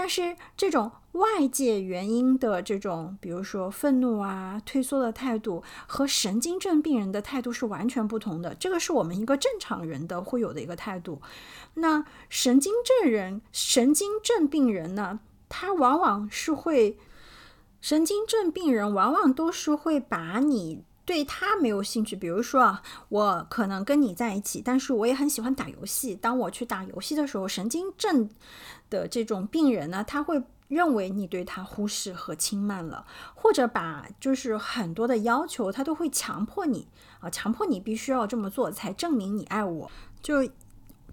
[0.00, 8.54] 但是这种外界原因的这种，比如说愤怒啊、退缩的态度，和神经症病人的态度是完全不同的。
[8.54, 11.20] 这个是我们一个正常人的会有的一个态度。
[11.74, 16.96] 那神经症人、神经症病人呢，他往往是会，
[17.82, 20.82] 神经症病人往往都是会把你。
[21.06, 26.14] 对他没有兴趣，比如说啊，我可能跟你在一起，但是我也很喜欢打游戏。
[26.14, 28.30] 当我去打游戏的时候，神经症
[28.90, 36.86] 的这种病人呢，他会认为你对他忽视和轻慢了，或者把就是很多的要求，他都会强迫你
[37.20, 40.46] 啊，强迫你必须要这么做才证明你爱我，就。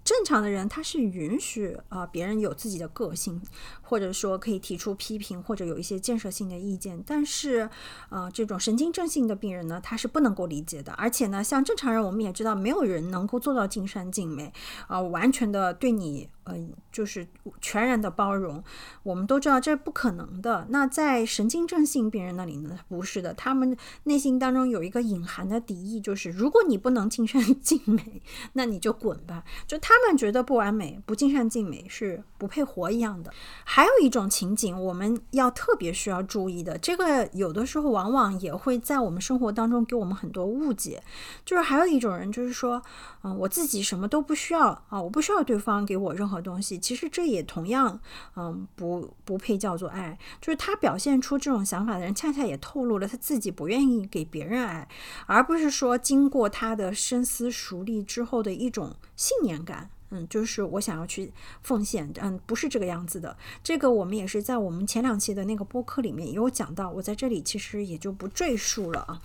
[0.04, 3.42] 正常的人他是允许啊别人有自己的个性，
[3.82, 7.04] 或者说可以提出批评或者有一些建设性的意见。
[7.06, 7.68] 但是，
[8.08, 10.92] 呃，这种神经症性的病人呢，他是不能够理解的。
[10.92, 14.50] 而且呢，像正常人，我们也知道，没有人能够做到尽善尽美
[14.86, 16.30] 啊，完全的对你。
[16.50, 17.26] 嗯，就是
[17.60, 18.62] 全然的包容，
[19.02, 20.66] 我们都知道这是不可能的。
[20.70, 22.78] 那在神经症性病人那里呢？
[22.88, 28.22] 不是的，他们内心当中有一个隐含的敌意，就是如果你不能尽善尽美，
[28.54, 29.44] 那你就滚吧。
[29.66, 33.30] 就他们觉得不完美、不尽善尽美是不配活一样的。
[33.64, 41.02] 还有一种情景，我们要特别需要注意的，这个有的时候往往也会在我们生活当中给我们很多误解。
[41.44, 42.82] 就是还有一种人，就是说，
[43.22, 46.37] 嗯，我自己什么都不需要啊，我不需要对方给我任何。
[46.40, 48.00] 东西其实这也同样，
[48.36, 50.18] 嗯，不不配叫做爱。
[50.40, 54.88] 就是他表现出这种想法的人，恰恰也透露了他自己不愿意给别人爱，
[55.26, 59.90] 而不是说经过他的深思熟虑之后的一种信念感。
[60.10, 63.36] 嗯，就是我想要去奉献，嗯，不是这个样子的。
[63.62, 69.20] 这个我们也是在我们前两期的那个播客里面也有讲到，我在这里其实也就不赘述了啊。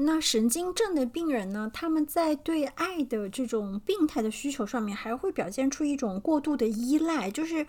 [0.00, 1.68] 那神经症的病人呢？
[1.74, 7.66] 他们在对爱的这种病态的需求上面，还会表现出一种过度的依赖，就是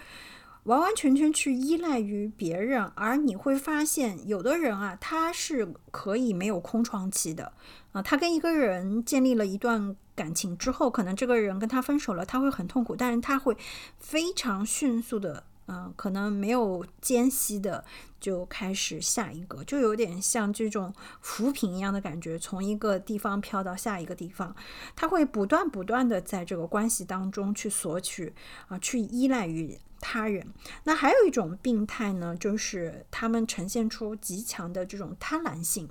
[0.65, 2.83] 完完全全去依赖于别人。
[2.93, 7.51] 而你会发现，有的人啊，他是可以没有空窗期的
[7.93, 8.01] 啊。
[8.03, 13.57] 他跟一个人建立了一段感情之后，可能这个人跟他分手了，他会很痛苦，但是他会
[13.97, 15.45] 非常迅速的。
[15.69, 17.86] 嗯，可能没有间隙的
[18.19, 24.55] 就开始下一个，就有点像这种浮萍一样的感觉，从一个地方飘到下一个地方，
[24.95, 28.34] 他会不断不断的在这个关系当中去索取
[28.67, 30.45] 啊，去依赖于他人。
[30.86, 35.88] 那还有一种病态呢，就是他们呈现出极强的这种贪婪性。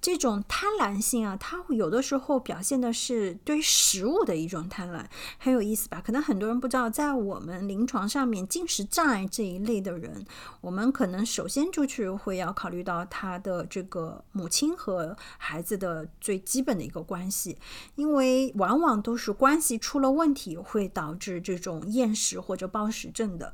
[0.00, 5.04] 这种贪婪性啊，它有的时候表现的是对食物的一种贪婪，
[5.38, 6.00] 很有意思吧？
[6.04, 10.24] 可能很多人不知道，在我们临床上面，进食障碍这一类的人，
[10.60, 17.58] 我们可能首先就去会要考虑到他的这个母亲和孩子的最基本的一个关系，
[17.96, 23.52] 因为往往都是关系出了问题，会导致这种厌食或者暴食症的。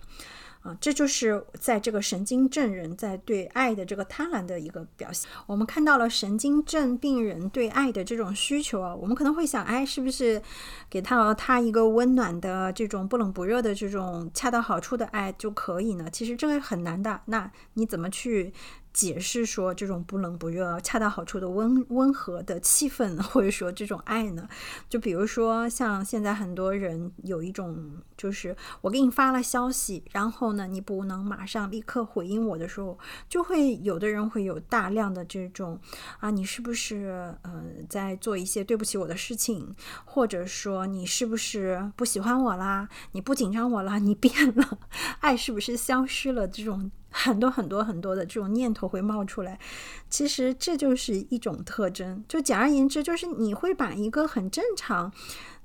[0.65, 5.31] 啊，这就是在这个神经症人在对爱的这个贪婪的一个表现。
[5.47, 10.41] 我们看到了神经症病人对爱的这种需求啊，我们可能会想，哎，是不是
[10.89, 16.09] 给到他一个温暖的这种不冷不热的这种恰到好处的爱就可以呢？
[16.11, 17.21] 其实这个很难的。
[17.27, 18.53] 那你怎么去？
[18.95, 24.49] 解释说这种不冷不热、恰到好处的温温和的气氛， 或者说这种爱呢？
[24.89, 32.97] 就比如说像现在很多人有一种，就是我给你发了消息，然后呢你不能马上立刻回应我的时候，
[33.29, 35.79] 就会有的人会有大量的这种
[36.21, 39.75] 啊，你是不是呃在做一些对不起我的事情，
[40.05, 42.89] 或者说你是不是不喜欢我啦？
[43.11, 43.99] 你不紧张我啦？
[43.99, 44.79] 你变了？
[45.19, 46.47] 爱是不是消失了？
[46.47, 46.93] 这种。
[47.17, 49.57] 很多很多很多的这种念头会冒出来，
[50.11, 52.25] 其实这就是一种特征。
[52.29, 55.13] 就简而言之，就是你会把一个很正常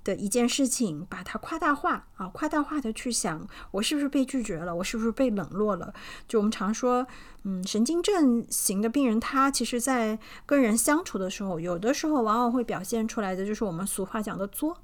[0.04, 5.92] 的一件事情，把它夸大化啊，夸大化的去想，我是不是被拒绝了，我是不是被冷落了？
[6.28, 7.06] 就我们常说，
[7.44, 14.78] 嗯，神经症型的病人，他其实在跟人相处的时候，有的时候往往会表现出来的，就是我们俗话讲的作。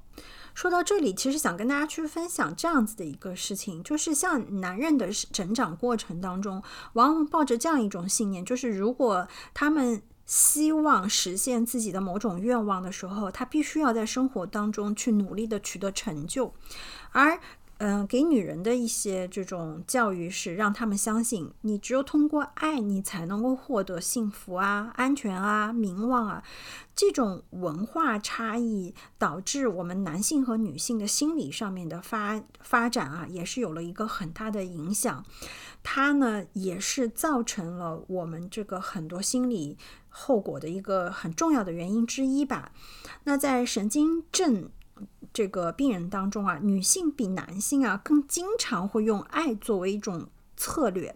[0.54, 6.62] 说到这里，其实想跟大家去分享这样子的一个事情，就是像男人的成长过程当中，
[6.94, 16.54] 往往抱着这样一种信念，就是如果他们希望实现自己的某种愿望的时候，他必须要在生活当中去努力的取得成就，
[17.12, 17.38] 而。
[17.78, 26.42] 嗯，给女人的一些这种教育是让他们相信，你只有通过爱你才能够获得幸福啊、安全啊、名望啊。
[26.94, 35.22] 这种文化差异导致我们男性和女性的心理上面的发发展啊，也是有了一个很大的影响。
[35.82, 39.76] 它呢，也是造成了我们这个很多心理
[40.08, 42.72] 后果的一个很重要的原因之一吧。
[43.24, 44.70] 那在神经症。
[45.36, 50.26] 这个病人当中啊，女性比男性啊更经常会用爱作为一种
[50.56, 51.14] 策略，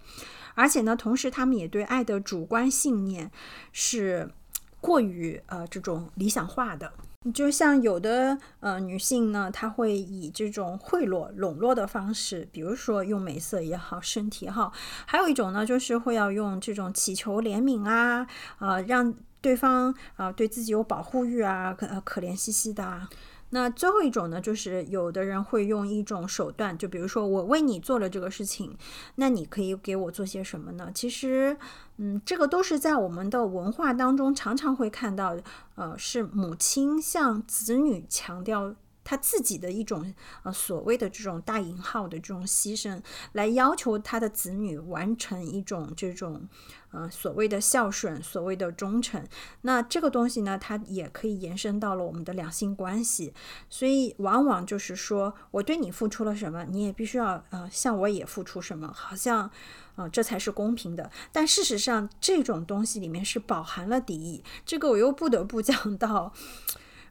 [0.55, 3.31] 而且呢，同时他们也对爱的主观信念
[3.73, 4.31] 是
[4.79, 6.93] 过于呃这种理想化的。
[7.33, 14.71] 就像有的呃女性呢，她会以这种贿赂、笼络的方式，比如说用美色也好，身体也好；
[15.07, 18.27] 还有一种呢，就是会要用这种祈求怜悯啊，
[18.59, 23.09] 啊让对方啊对自己有保护欲啊，可可怜兮兮的啊。
[23.51, 28.77] 那最后一种呢，就是有的人会用一种手段，就比如说我为你做了这个事情，
[29.17, 30.91] 那你可以给我做些什么呢？
[30.95, 31.57] 其实，
[31.99, 35.37] 嗯，这个都是在我们的文化当中常常会看到，
[35.75, 38.75] 呃，是母亲向子女强调。
[39.03, 43.01] 他自己的一种呃所谓的这种大引号的这种牺牲，
[43.33, 46.49] 来要求他的子女完成一种这种
[46.91, 49.25] 呃所谓的孝顺，所谓的忠诚。
[49.63, 53.33] 那这个东西呢，它也可以延伸到了我们的两性关系。
[53.69, 59.51] 所以往往就是说我对你付出了什么，你也必须要呃向我也付出什么，好像
[59.97, 61.11] 啊这才是公平的。
[61.33, 64.43] 但事实上，这种东西里面是饱含了敌意。
[64.67, 66.33] 这个我又不得不讲到。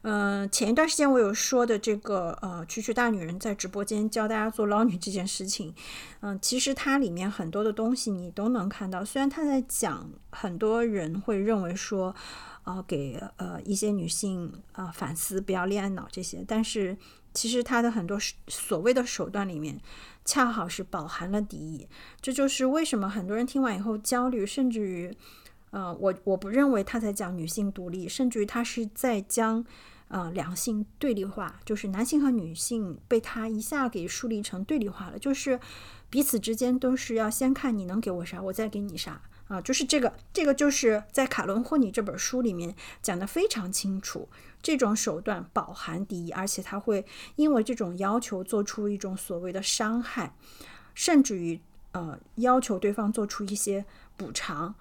[0.01, 5.73] 嗯，前一段时间我有说的这个呃，蛐蛐大女人在直播间教大家做捞女这件事情，
[6.21, 9.03] 嗯，其实它里面很多的东西你都能看到。
[9.03, 12.15] 虽然他在讲，很多人会认为说，
[12.63, 16.97] 呃，给呃一些女性啊反思不要恋爱脑这些，但是
[17.33, 19.81] 其实他的很多所谓的手段里面，
[20.23, 21.89] 恰好是饱含了敌意。
[22.21, 25.17] 这就是为什么很多人听完以后焦虑，甚至于。
[25.71, 29.63] 呃，我我不认为他在讲女性独立，甚至于他是在将，
[30.07, 35.59] 呃，两性对立化，就是男性和女性被他一下给树立成对立化了，就是
[36.09, 44.27] 彼此之间都是要先看你能给我啥，我再给你啥啊，就是这个，这个就是在《卡伦霍尼》这本书里面讲的非常清楚，
[44.63, 47.05] 这种手段饱含敌意，而且他会
[47.35, 50.33] 因为这种要求做出一种所谓的伤害，
[50.95, 51.59] 甚至于
[51.91, 53.85] 呃要求对方做出一些
[54.17, 54.73] 补偿。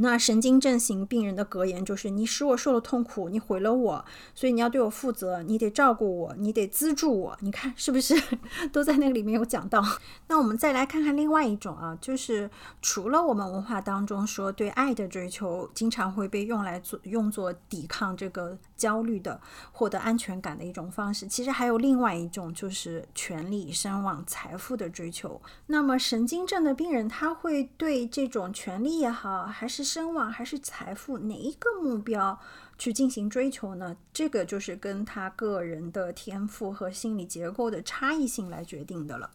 [0.00, 7.36] 那神经症型病人的格言就是：你使我受了痛苦，你毁了我，所以你要对我负责，你得照顾我，你得资助我。
[7.40, 8.14] 你看是不是
[8.72, 9.84] 都在那个里面有讲到？
[10.28, 19.40] 那我们再来看看另外一种啊，就是除了我们文化当中说对爱的追求，经常会被用来做用作抵抗这个焦虑的、
[19.72, 25.40] 获得安全感的一种方式，其实还有另外一种，就是权力、声望、财富的追求。
[25.66, 32.38] 那么神经症的病人他会对这种权利也好，还是声望还是财富，哪一个目标
[32.78, 33.96] 去进行追求呢？
[34.12, 39.30] 这个就是跟他个人的天赋和心理结构的差异性来决定的了。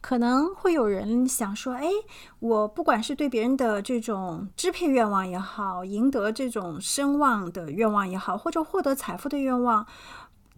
[0.00, 1.90] 可能会有人想说：“哎，
[2.38, 9.86] 我不管是对别人的这种支配愿望也好，赢得这种声望的愿望也好，或者获得财富的愿望，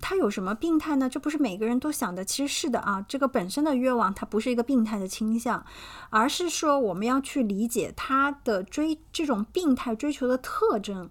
[0.01, 1.09] 他有什么病态呢？
[1.09, 2.25] 这不是每个人都想的。
[2.25, 5.65] 其实是的啊，这个本身的愿望它不是一个病态的倾向，
[6.11, 11.11] 而是说我们要去理解他的追这种病态追求的特征。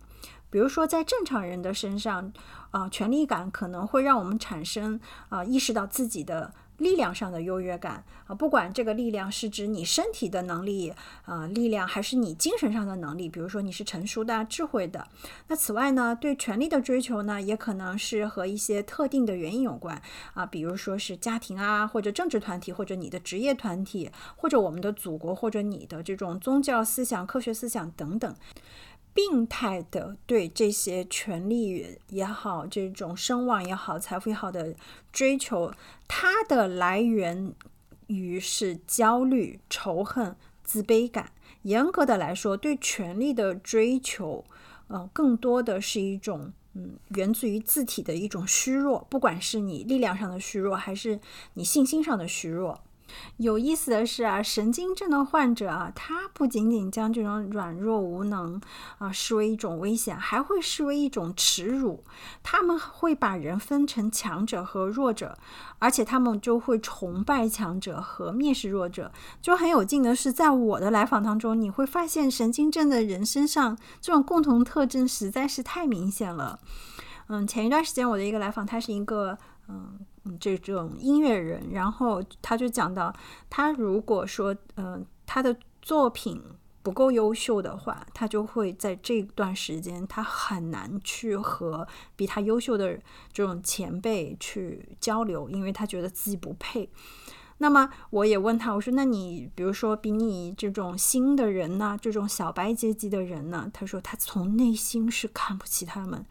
[0.49, 2.31] 比如说，在正常人的身上，
[2.71, 6.53] 啊，权力感可能会让我们产生啊，意识到自己的。
[6.77, 10.93] 力量上的优越感啊，不管这个力量是指你身体的能力
[11.25, 15.07] 啊力量，还是你精神上的能力，比如说你是成熟的、智慧的。
[15.47, 20.01] 那此外呢，对权力的追求呢，也可能是和一些特定的原因有关
[20.33, 28.35] 啊，比如说是家庭啊，或者政治团体，或者你的职业团体，或者我们的祖国，或者你的这种宗教思想、科学思想等等。
[29.17, 34.75] 病态的对这些权利也好，这种声望也好，财富也好的
[35.11, 35.73] 追求，
[36.07, 37.51] 它的来源
[38.05, 41.31] 于是焦虑、仇恨、自卑感。
[41.63, 44.45] 严格的来说，对权力的追求，
[44.87, 51.19] 呃，更多的是一种，嗯，源自于字体的一种虚弱，不管是你力量上的虚弱，还是
[51.55, 52.79] 你信心上的虚弱。
[53.37, 58.59] 有意思的是啊，神经症的患者啊，他不仅仅将这种软弱无能
[58.97, 62.03] 啊视为一种危险，还会视为一种耻辱。
[62.43, 65.37] 他们会把人分成强者和弱者，
[65.79, 69.11] 而且他们就会崇拜强者和蔑视弱者。
[69.41, 76.59] 就很有劲的是，在我的来访当中，你会发现神经症的人身上这种共同特征实在是太明显了。
[77.27, 79.37] 嗯，前一段时间我的一个来访，他是一个
[79.67, 79.99] 嗯。
[80.39, 83.13] 这种音乐人，然后他就讲到，
[83.49, 86.41] 他如果说，嗯，他的作品
[86.83, 92.99] 不够优秀的话，他就会在这段时间，他很难去和比他优秀的
[93.31, 96.89] 这种前辈去交流，因为他觉得自己不配。
[97.59, 103.67] 那么我也问他，我说，那你比如说比你这种新的人呢，这种小白阶级的人呢？
[103.73, 106.23] 他说他从内心是看不起他们。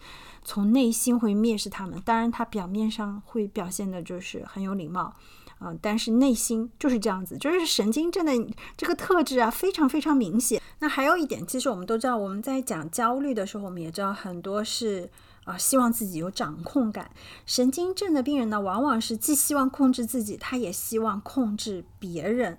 [0.47, 5.13] 从内心会蔑视他们，当然他表面上会表现的就是很有礼貌，
[5.59, 8.33] 啊，但是内心就是这样子，就是神经症的
[8.77, 10.63] 这个特质啊，非常非常明显。
[10.79, 15.11] 那还有一点，其实我们都知道，我们在讲焦虑的时候，我们也知道很多是。
[15.47, 17.11] 啊，希望自己有掌控感。
[17.47, 22.59] 神经症的病人呢，往往是既希望控制自己，他也希望控制别人。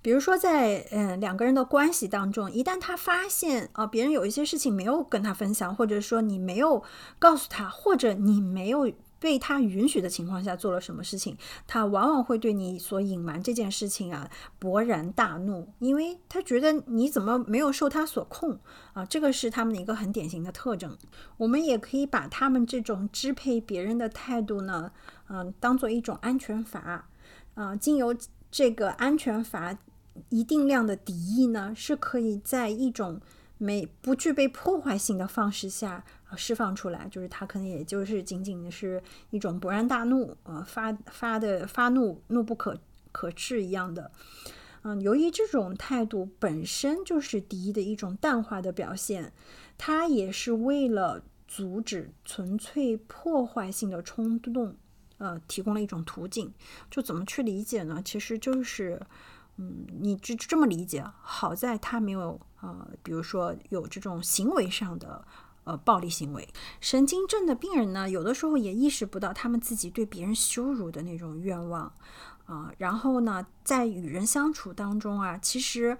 [0.00, 6.82] 比如说，在嗯两个人的关系当中，一旦他发现啊，别人有一些事情没有跟他分享，或者说你没有
[7.18, 8.90] 告诉他，或者你没有。
[9.20, 18.58] 被他允许的情况下做了什么事情，他往往会对你所隐瞒这件事情啊勃然大怒，因为他觉得你怎么没有受他所控
[18.94, 19.04] 啊？
[19.04, 20.96] 这个是他们的一个很典型的特征。
[21.36, 24.90] 我们也可以把他们这种支配别人的态度呢，
[25.28, 27.06] 嗯，当做一种安全阀
[27.54, 28.16] 啊，经由
[28.50, 29.78] 这个安全阀
[30.30, 33.20] 一定量的敌意呢，是可以在一种
[33.58, 36.04] 没不具备破坏性的方式下。
[36.36, 42.78] 释放出来，就是他可能也就是仅仅的是一种勃然大怒，呃，发发的发怒，怒不可
[43.12, 44.10] 可遏一样的。
[44.82, 49.32] 嗯，由于这种态度本身就是敌意的一种淡化的表现，
[49.76, 54.74] 它也是为了阻止纯粹破坏性的冲动，
[55.18, 56.50] 呃，提供了一种途径。
[56.90, 58.00] 就怎么去理解呢？
[58.02, 58.98] 其实就是，
[59.56, 61.04] 嗯，你就这么理解。
[61.20, 65.22] 好在他没有，呃，比如说有这种行为上的。
[65.64, 66.48] 呃，暴力行为，
[66.80, 71.92] 神经症的病人呢，有的时候也意识不到他们自己对别人羞辱的那种愿望
[72.46, 72.72] 啊。
[72.78, 75.98] 然后呢，在与人相处当中啊，其实，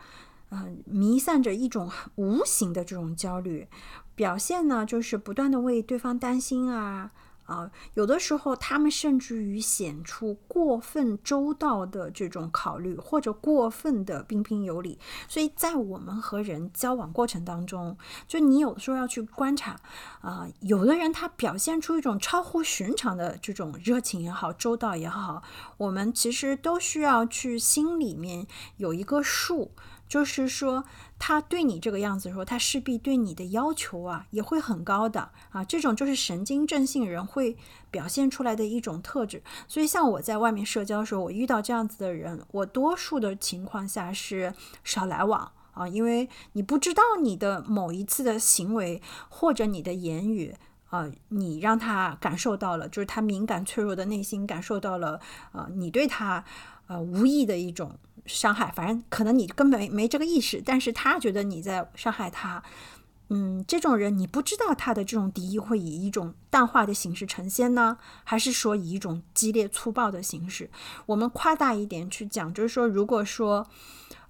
[0.51, 3.69] 嗯，弥散着一种无形的这种焦虑，
[4.15, 7.11] 表现呢，就是不断的为对方担心啊。
[7.51, 15.01] 啊，有的时候他们甚至于显出过分周到的这种考虑，或者过分的彬彬有礼。
[15.27, 17.99] 所以在我们和人交往过程当中，
[18.29, 19.81] 就你有的时候要去观察，
[20.21, 25.43] 啊，有的人他表现出一种超乎寻常的这种热情也好，周到也好，
[25.77, 28.47] 我们其实都需要去心里面
[28.77, 29.73] 有一个数。
[30.09, 30.83] 就是说，
[31.23, 35.63] 他对你这个样子的时候，他势必对你的要求啊也会很高的啊。
[35.63, 37.59] 这种就是神经症性人会
[37.91, 39.43] 表现出来的一种特质。
[39.69, 50.57] 所以，像我在外面社交的时候，我遇到这样子的人，我多数的情况下是少来往啊，因为你不知道你的某一次的行为或者你的言语
[50.89, 55.21] 啊，你让他感受到了，就是他敏感脆弱的内心感受到了
[55.53, 56.43] 啊，你对他
[56.87, 57.99] 呃无意的一种。
[58.27, 62.63] 伤害，反正可能你根本没这个意识，但是他觉得你在伤害他。
[63.33, 70.69] 嗯，这种人你不知道他的这种敌意会以一种淡化的形式呈现呢，还是说以一种激烈粗暴的形式？
[71.07, 73.69] 我们夸大一点去讲，就是说，如果说，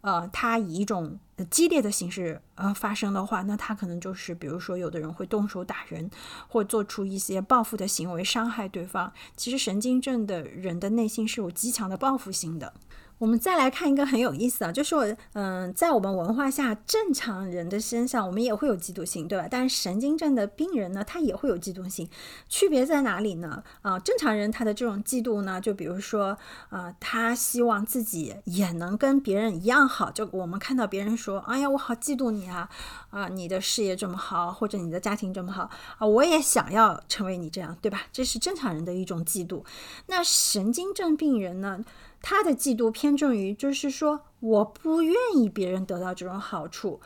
[0.02, 1.18] 呃，他以一种
[1.48, 6.10] 激烈的形式呃发生的话，那他可能就是比如说有的人会动手打人，
[6.46, 9.10] 或做出一些报复的行为伤害对方。
[9.34, 12.74] 其实神经症的人的内心是有极强的报复心的。
[13.20, 19.46] 我们再来看一个很有意思啊，就是我，嗯，在我们文化下，正常人的身上我们也会有嫉妒心，对吧？
[19.50, 22.08] 但是神经症的病人呢，他也会有嫉妒心，
[22.48, 23.62] 区别在哪里呢？
[23.82, 26.38] 啊，正常人他的这种嫉妒呢，就比如说，
[26.70, 32.70] 啊，他希望自己也能跟别人一样好，就我们看到别人说，哎呀，我好嫉妒你啊，
[33.10, 35.68] 啊，你的事业这么好，或者你的家庭这么好
[35.98, 38.04] 啊，我也想要成为你这样，对吧？
[38.10, 39.62] 这是正常人的一种嫉妒。
[40.06, 41.84] 那神经症病人呢？
[42.22, 47.00] 他的嫉妒偏重于，就是说，我不愿意别人得到这种好处，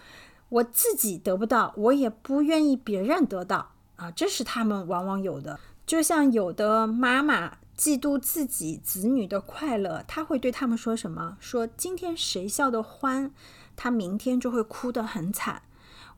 [0.49, 5.59] 我自己得不到，我也不愿意别人得到啊，这是他们往往有的。
[5.87, 11.37] 就像有的妈妈嫉妒自己子女的快乐，他会对他们说什么？
[11.41, 13.33] 说今天谁笑得欢，
[13.77, 15.62] 他明天就会哭得很惨。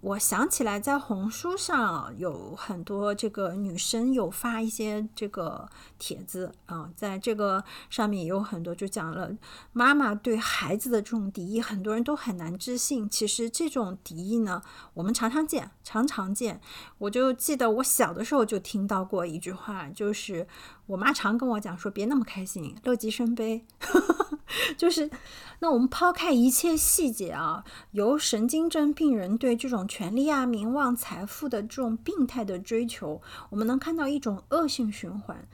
[0.01, 5.69] 我想起来，在红书上有很多这个女生有发一些这个
[5.99, 9.31] 帖子啊，在这个上面也有很多就讲了
[9.73, 13.09] 妈妈对孩子的这种敌意，很多人都很难置信。
[13.11, 14.63] 其实这种敌意呢，
[14.95, 16.61] 我们常常见，常常见。
[16.99, 20.47] 我就记得我小的时候就听到过一句话，就是
[20.87, 23.65] 我妈常跟我讲说：“别那么开心，乐极生悲。”
[24.77, 25.11] 就是。
[25.61, 35.49] 那我们抛开一切细节啊，由神经症病人对这种权利啊、名望、财富的这种病态的追求，我们能看到一种恶性循环。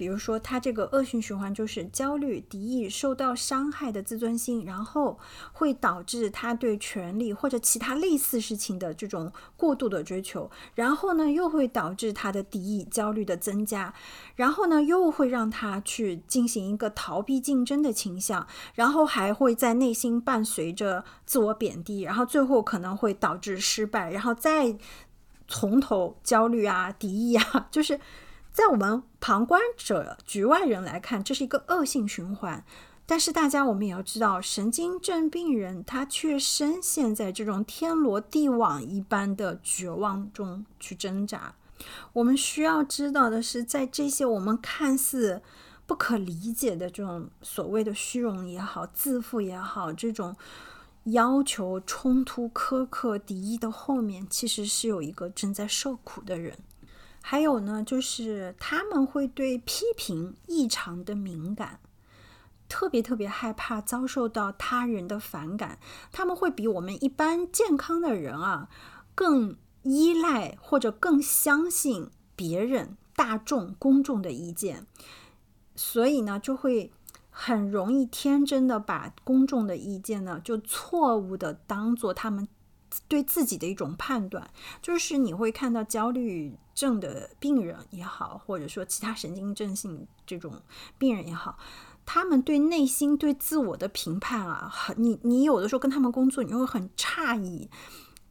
[0.00, 5.18] 比如说，他这个恶性循环就是焦虑、敌意、受到伤害的自尊心，然后
[5.52, 13.92] 会导致他对权力或者其他类似事情的这种过度的追求，然后呢，又会导致他的敌意、焦虑的增加，
[14.36, 24.78] 然后呢，又会让他去进行一个逃避竞争的倾向，然后还会在内心伴随着自我贬低，然后最后可能会导致失败，然后再
[25.46, 28.00] 从头焦虑啊、敌意啊， 就是。
[28.52, 32.64] 在我们旁观者、局外人来看，这是一个恶性循环。
[33.06, 41.54] 但是大家，我们也要知道，神经症病人他却深陷在这种天罗地网一般的绝望中去挣扎。
[42.12, 45.42] 我们需要知道的是，在这些我们看似
[45.86, 50.36] 不可理解的这种所谓的虚荣也好、自负也好，这种
[51.04, 56.56] 要求、冲突、苛刻、敌意的后面，其实是有一个正在受苦的人。
[57.22, 61.78] 还有呢，就是他们会对批评异常的敏感，
[62.68, 65.78] 特别特别害怕遭受到他人的反感。
[66.10, 68.68] 他们会比我们一般健康的人啊，
[69.14, 74.86] 更依赖或者更相信别人、大众、公众的意见，
[75.76, 76.90] 所以呢，就会
[77.28, 82.48] 很容易天真的把公众的意见呢，就错误的当做他们。
[83.06, 84.50] 对自己的一种判断，
[84.82, 90.62] 就是你会看到焦虑症的病人也好，或者说其他神经症性这种
[90.96, 91.58] 病人也好，
[92.06, 97.68] 他们对内心对自我的评判啊，很你你有的时候跟他们工作，你会很诧异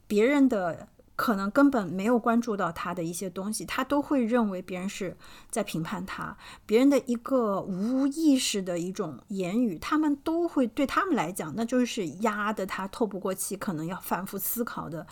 [0.08, 0.88] 别人的。
[1.20, 5.18] 可能根本没有关注到他的一些东西，他都会认为别人是
[5.50, 15.06] 在评判他，别人的一个无意识的一种言语，他们都会对他们来讲，那就是压得他透不过气，可能要反复思考的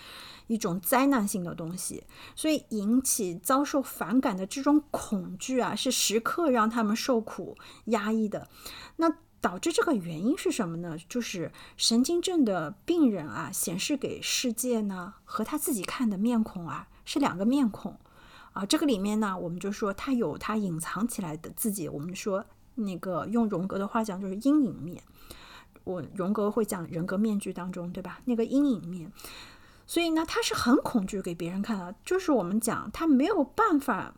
[0.48, 2.04] 一种灾难性的东西，
[2.36, 8.50] 所以引起遭受反感的这种恐惧啊，是时刻让他们受苦压抑的。
[8.96, 9.14] 那。
[9.40, 10.98] 导致这个原因是什么呢？
[11.08, 17.96] 就是神经症的病人啊，显示给世界呢和他自己看的面孔啊是两个面孔
[18.54, 18.66] 啊。
[18.66, 21.88] 这个里面呢，我们就说他有他隐藏起来的自己。
[21.88, 22.44] 我们说
[22.74, 25.02] 那个用荣格的话讲，就是阴影面。
[25.84, 28.20] 我荣格会讲人格面具当中，对吧？
[28.26, 29.14] 那个阴影面。
[29.88, 31.96] 所以呢，他是很恐惧给别人看的。
[32.06, 34.14] 就是我们讲他没有办法。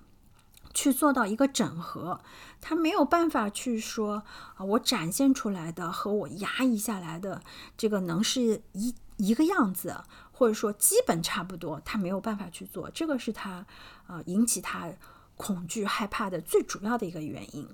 [0.71, 2.21] 去做到一个整合，
[2.61, 4.23] 他没有办法去说
[4.55, 7.41] 啊，我展现出来的和我压抑下来的
[7.75, 13.65] 这个能是一一个样子，或者说基本差不多，他没有办法去做，这个是他
[14.05, 14.91] 啊引起他
[15.35, 17.67] 恐惧害怕的最主要的一个原因。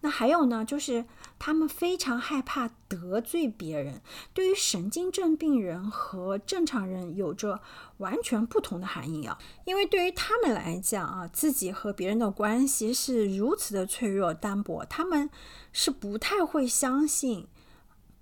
[0.00, 1.04] 那还有呢，就是
[1.38, 4.00] 他们非常害怕得罪别人。
[4.34, 7.60] 对于神经症病人和正常人有着
[7.98, 15.28] 完全不同的含义啊，因为对于他们来讲啊，自己和别人的关系是如此的脆弱单薄，他们
[15.72, 17.46] 是不太会相信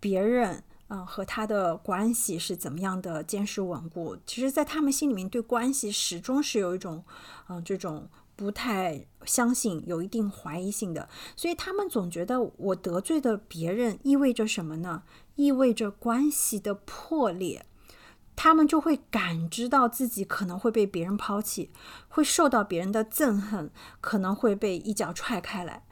[0.01, 4.17] 别人啊和他的关系是怎么样的坚实稳固。
[4.25, 7.05] 其实，在他们心里面，对关系始终是有一种
[7.49, 8.09] 嗯这种。
[8.37, 15.05] 不太相信，有一定怀疑性的，所以他们总觉得我得罪的别人意味着什么呢？
[15.37, 17.66] 意味着关系的破裂。
[18.37, 21.70] 他们就会感知到自己可能会被别人抛弃，
[22.09, 23.70] 会受到别人的憎恨，
[24.01, 25.85] 可能会被一脚踹开来。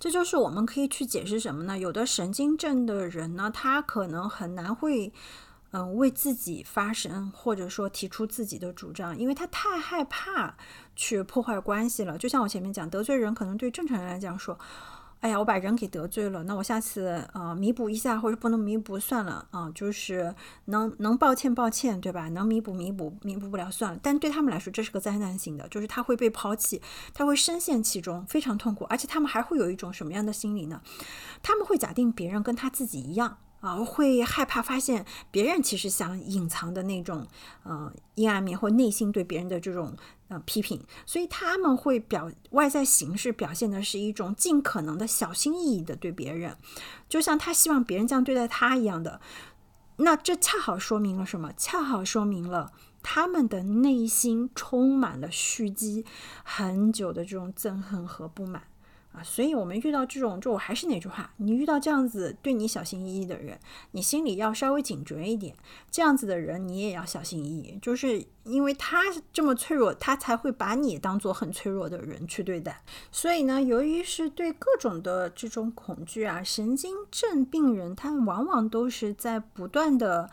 [0.00, 1.78] 这就是我们可以去解释什么呢？
[1.78, 5.12] 有的神经症的人呢，他可能很难会。
[5.70, 10.56] 嗯，为自己发声，或者说提出自己的主张，因为他太害怕
[10.96, 12.16] 去破坏关系了。
[12.16, 14.58] 就像我前面讲，得罪人可能对正常人来讲说，
[15.20, 20.34] 哎呀，我把人给得罪了，那我下次呃弥补一下，或者不能弥补算了啊，就是
[20.66, 22.28] 能能抱歉抱歉，对吧？
[22.28, 23.98] 能弥补弥补，弥补不了算了。
[24.02, 26.80] 但对他们来说，这是个灾难性的，就是他会被抛弃，
[27.12, 30.80] 他会深陷其中，非常痛苦，而且他们还会有一种什么样的心理呢？
[31.42, 33.38] 他们会假定别人跟他自己一样。
[33.60, 37.26] 啊，会害怕发现别人其实想隐藏的那种
[37.64, 39.96] 呃阴暗面，或内心对别人的这种
[40.28, 46.56] 呃批评，所以他们会表外在形式表现的是一种尽可能的小心翼翼的对别人，
[47.08, 49.20] 就像他希望别人这样对待他一样的。
[49.96, 51.52] 那这恰好说明了什么？
[51.56, 56.04] 恰好说明了他们的内心充满了蓄积
[56.44, 58.62] 很久的这种憎恨和不满。
[59.22, 63.58] 所以，我们遇到这种，就我还是那句话，你遇到这样子对你小心翼翼的人，
[63.92, 65.54] 你心里要稍微警觉一点。
[65.90, 69.02] 这样子的人，你也要小心翼翼，就是因为他
[69.32, 72.82] 这么脆弱，他才会把你当做很脆弱的人去对待。
[73.10, 80.30] 所以呢，由于是对各种的这种恐惧啊，神经症病人他往往都是在不断的。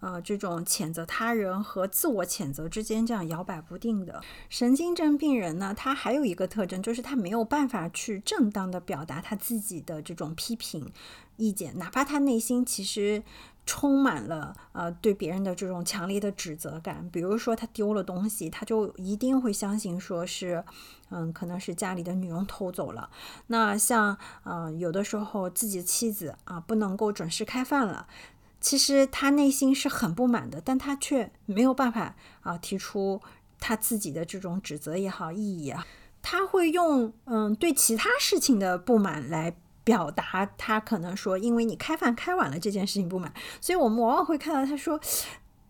[0.00, 10.92] 呃，这种谴责他人和自我谴责之间这样摇摆不定的神经症病人呢，他还有一个特征，就是他没有办法去正当的表达他自己的这种批评
[11.36, 13.22] 意见，哪怕他内心其实
[13.66, 17.08] 充满了呃对别人的这种强烈的指责感。
[17.10, 20.64] 比如说他丢了东西，他就一定会相信说是，
[21.10, 23.10] 嗯，可能是家里的女佣偷走了。
[23.48, 28.06] 那像呃有的时候自己的妻子啊不能够准时开饭了。
[28.60, 33.20] 其实他内心是很不满的，但他却没有办法啊提出
[33.60, 35.86] 他自己的这种指责也好意义啊，
[36.20, 45.00] 他会用嗯对其他事情的不满来表达他可能说因为你开饭开晚了这件事情不满，所以我们往往会看到他说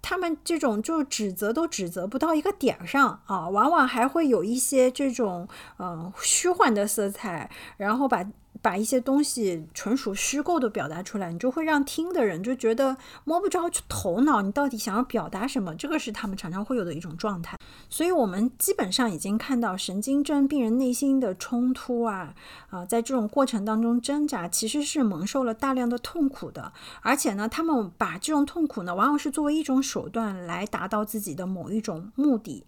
[0.01, 5.47] 他们这种就指责都指责不到一个点上啊，往往还会有一些这种
[5.78, 8.26] 嗯虚幻的色彩，然后把。
[8.61, 15.75] 把一些东西纯属虚构的表达出来，你就会让听的人就觉得摸不着头脑，你到底想要表达什么？
[15.75, 17.57] 这个是他们常常会有的一种状态。
[17.89, 22.35] 所以，我们基本上已经看到神经症病人内心的冲突啊
[22.71, 26.73] 啊，在这种过程当中挣扎，其实是蒙受了大量的痛苦的。
[27.03, 32.65] 而且呢，他们把这种痛苦呢，往往是作为一种手段来达到自己的某一种目的，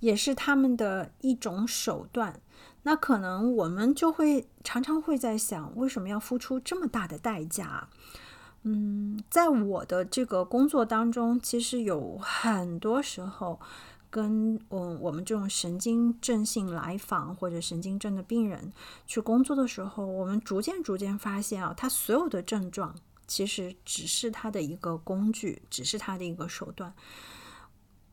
[0.00, 2.40] 也是他们的一种手段。
[2.84, 7.88] 那可能我们就会常常会在想，为什么要付出这么大的代价？
[8.62, 13.60] 嗯，在我的这个工作当中，其实有很多时候，
[14.08, 18.72] 跟嗯我们这种神经症性来访或者神经症的病人
[19.06, 22.94] 去工作的时候，我们逐渐逐渐发现啊，他所有的症状
[23.26, 26.94] 其实只是他的一个工具，只是他的一个手段。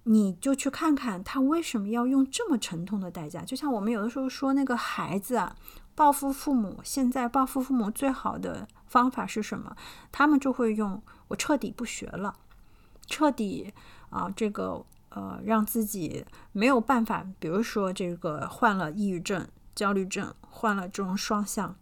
[0.03, 3.43] 你就去看看他为什么要用这么沉痛的代价？
[3.43, 5.55] 就像我们有的时候说那个孩子啊，
[5.93, 6.79] 报复父母。
[6.83, 9.75] 现在报复父母最好的方法是什么？
[10.11, 12.33] 他们就会用我彻底不学了，
[13.05, 13.71] 彻底
[14.09, 17.23] 啊，这个呃，让自己没有办法。
[17.39, 21.75] 比如说这个患了抑郁症、焦虑症，患了这种双向。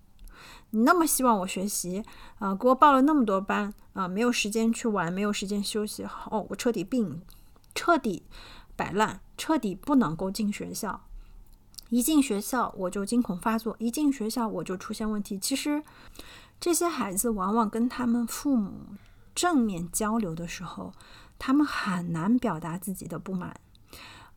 [0.72, 2.04] 你那么希望我学习
[2.40, 6.04] 啊，给我报了那么多班啊，没有时间去玩，没有时间休息。
[6.30, 7.22] 哦，我彻底病。
[7.76, 8.24] 彻底
[8.76, 11.06] 摆烂，彻底不能够进学校。
[11.90, 15.40] 一进学校我就惊恐发作，一进学校我就出现问题。
[15.40, 15.84] 其实
[16.60, 18.90] 这些孩子往往跟他们父母
[19.34, 20.94] 正面交流的时候，
[21.40, 23.60] 他们很难表达自己的不满，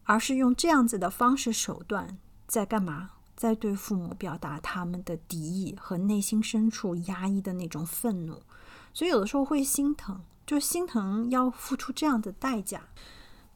[0.04, 2.16] 而是用这样子的方式手段
[2.46, 3.10] 在干嘛？
[3.34, 8.40] 在对父母表达他们的敌意和内心深处压抑的那种愤怒。
[8.94, 12.82] 所以有的时候会心疼，就心疼要付出这样的代价。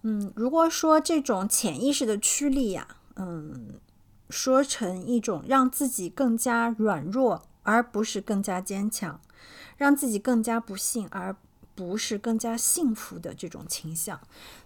[0.03, 2.87] 嗯，如果说这种潜意识的驱力呀，
[3.17, 3.81] 嗯，
[4.31, 9.21] 说成一种让自己更加软弱，而不是更加坚强，
[9.77, 11.35] 让自己更加不幸，而
[11.75, 14.21] 不是更加幸福的这种倾向。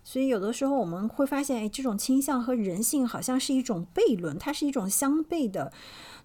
[0.05, 5.73] 所以有的时候我们会发现，哎，这种倾向和人性好像是一种悖论，它是一种相悖的。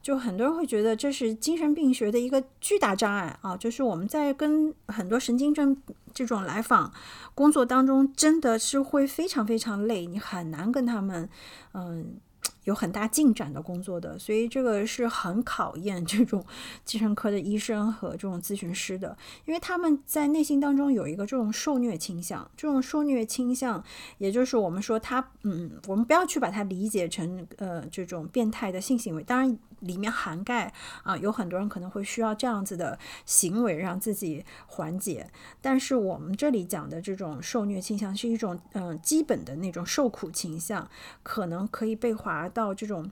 [0.01, 5.76] 就很多人会觉得这是精神病学的一个巨大障碍啊，就是我们在跟很多神经症
[6.14, 6.93] 这种来访
[7.36, 11.29] 工作当中，真的是会非常非常累，你很难跟他们
[11.73, 12.15] 嗯
[12.63, 16.43] 有很大进展的工作的，所以这个是很考验这种
[16.83, 19.15] 精神科的医生和这种咨询师的，
[19.45, 23.83] 因为他们在内心当中有一个这种受虐倾向，这种受虐倾向，
[24.17, 29.59] 也就是我们说他，嗯，我们不要去把它理解成呃这种变态的性行为，当然。
[29.80, 30.73] 里面涵盖
[31.03, 35.30] 啊，有很多人可能会需要这样子的行为让自己缓解，
[35.61, 40.89] 但是我们这里讲的这种受虐倾向是一种嗯基本的那种受苦倾向，
[41.23, 43.11] 可能可以被划到这种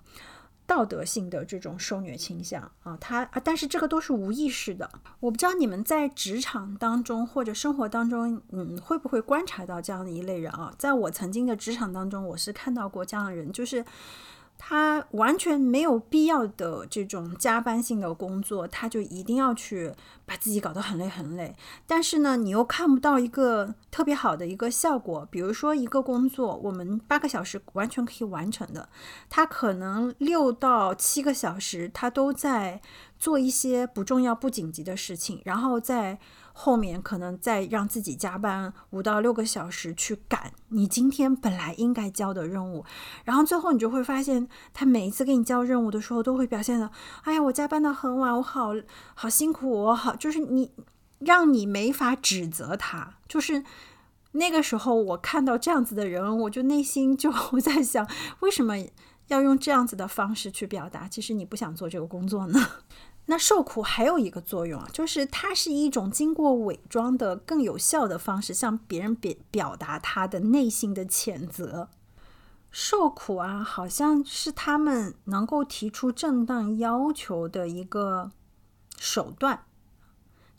[0.66, 4.90] 道德性的这种受虐倾向啊，它啊，但是这个都是无意识的。
[5.20, 10.74] 我不知道你们在职场当中或者生活当中，嗯，会不会观察到这样的一类人啊？
[10.78, 13.86] 在我曾经的职场当中，我是看到过这样的人，就是。
[14.66, 19.92] 他完全没有必要的这种加班性的工作，他就一定要去
[20.26, 21.54] 把自己搞得很累很累。
[21.86, 25.28] 但是呢，你又看不到一个特别好的一个效果。
[25.30, 28.88] 比如说，一个工作我们八个小时完全可以完成的，
[29.30, 32.82] 他可能六到七个小时，他都在
[33.20, 36.20] 做一些不重要、不紧急的事情，然后在。
[36.56, 42.86] 后面可能再让自己加班五到六个小时去赶你今天本来应该交的任务，
[43.26, 46.90] 然后最后你就会发现，他每一次给你交任务的时候，都会表现的，
[47.24, 48.70] 哎呀，我加班到很晚，我好
[49.16, 50.72] 好辛苦，我好，就是你
[51.20, 53.64] 让你没法指责他，就是
[54.34, 58.08] 那个时候我看到这样子的人，我就内心就 在想，
[58.42, 58.76] 为什么
[59.28, 61.08] 要用这样子的方式去表达？
[61.08, 62.60] 其实你不想做这个工作呢？
[63.26, 71.90] 那受苦还有一个作用啊，就是它是一种经过伪装的更有效的方式，向别人表表达他的内心的谴责。
[72.70, 78.32] 受苦啊，好像是他们能够提出正当要求的一个
[78.98, 79.66] 手段。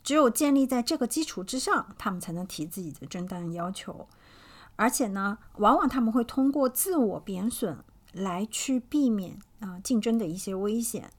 [0.01, 4.07] 只有建立在这个基础之上，他们才能提自己的正当要求。
[4.75, 7.77] 而且呢，往往他们会通过自我贬损
[8.11, 9.39] 来去避免。
[9.65, 11.09] 啊，竞争的一些危险，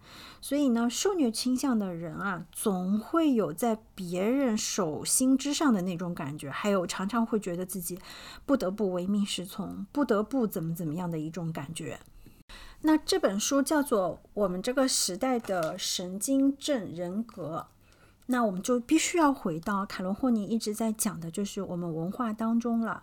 [0.40, 7.98] 所以呢，受虐倾向的人啊，总会有在别人手心之上的那种感觉，还有常常会觉得自己
[8.44, 11.98] 不得不唯命是从，不得不怎么怎么样的一种感觉。
[12.82, 17.66] 那这本书叫做《我们这个时代的神经症人格》，
[18.26, 23.02] 那我们就必须要回到卡伦霍尼一直在讲的，就是我们文化当中了。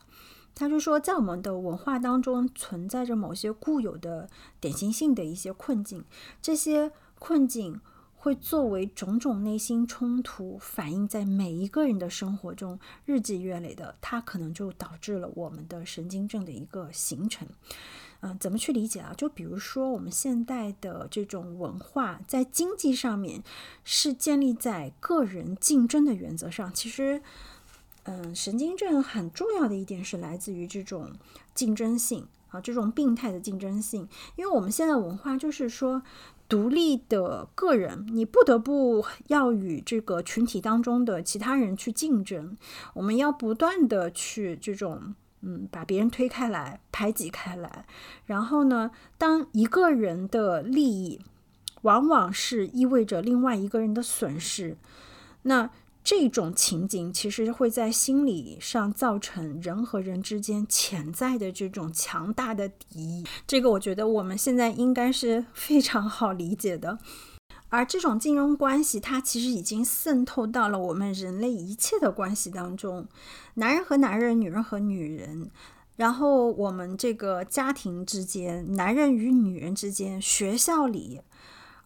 [0.56, 4.30] 他就说，在我们的文化当中存在着某些固有的
[4.60, 6.06] 典型性的一些困境，
[6.42, 7.82] 这些困境
[8.16, 17.48] 会作为种种内心冲突反映在每一个人的生活中，日积月累的，它可能就导致了我们的神经症的一个形成。
[18.22, 19.14] 嗯，怎么去理解啊？
[19.18, 23.44] 就比如说我们现代的这种文化，在经济上面
[23.84, 27.22] 是建立在个人竞争的原则上，其实。
[28.06, 31.14] 嗯，神经症很重要的一点是来自于这种
[31.56, 34.10] 竞争性啊，这种病态的竞争性。
[34.36, 36.04] 因为我们现在文化就是说，
[36.50, 42.58] 独立的个人，你不得不要与这个群体当中的其他人去竞争。
[42.94, 47.86] 我们要不断的去这种嗯，把别人推开来，排挤开来。
[48.26, 51.22] 然后呢，当一个人的利益
[51.84, 54.76] 往往是意味着另外一个人的损失，
[55.44, 55.70] 那。
[56.04, 63.26] 这种情景其实会在心理上造成人和人之间潜在的这种强大的敌意。
[63.48, 67.00] 这个我觉得我们现在应该是非常好理解的。
[67.70, 73.08] 而这种竞争关系，它其实已经渗透到了我们人类一切的关系当中，
[73.56, 75.50] 男人和男人，女人和女人，
[75.96, 81.22] 然后我们这个家庭之间，男人与女人之间，学校里，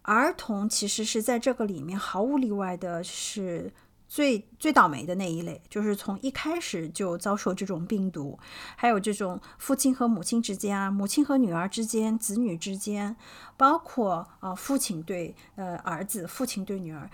[0.02, 3.72] 儿童其实是在这个里面毫无例外的是。
[4.08, 8.40] 最最倒霉的那一类，就是从一开始就遭受这种病毒，
[8.76, 13.16] 还有这种父亲和母亲之间啊，母亲和女儿之间，子女之间，
[13.58, 17.10] 包括啊父亲对呃儿子，父亲对女儿。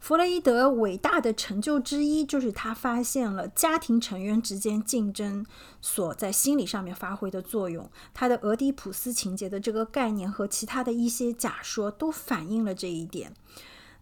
[0.00, 5.44] 弗洛伊德伟大的成就之一，就是他发现了家庭成员之间竞争
[5.82, 7.90] 所在心理上面发挥的作用。
[8.14, 13.34] 他的俄狄浦斯情节的这个概念和其他的一些假说，都反映了这一点。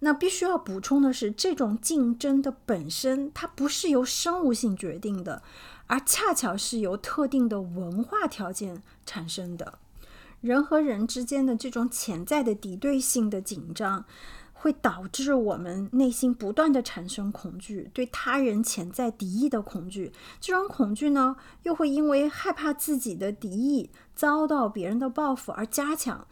[0.00, 5.42] 那必须要补充的是，这种竞争的本身，它不是由生物性决定的，
[5.86, 9.78] 而恰巧是由特定的文化条件产生的。
[10.40, 14.04] 人和人之间的这种潜在的敌对性的紧张。
[14.58, 20.10] 会导致我们内心不断的产生恐惧，对他人潜在敌意的恐惧。
[20.40, 26.26] 这种恐惧呢，又会因为害怕自己的敌意遭到别人的报复而加强。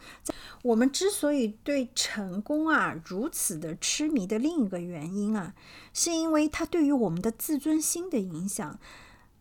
[0.63, 5.53] 我们之所以对成功啊如此的痴迷的另一个原因啊，
[5.93, 8.77] 是因为它对于我们的自尊心的影响。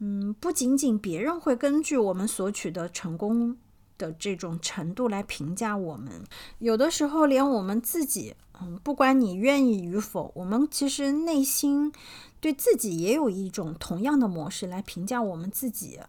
[0.00, 3.56] 嗯，不仅仅别人会根据我们所取得成功
[3.96, 6.24] 的这种程度来评价我们。
[6.58, 11.92] 有的时候，连我们自己，嗯，不管你愿意与否，我们其实内心
[12.40, 16.00] 对自己也有一种同样的模式来评价我们自己。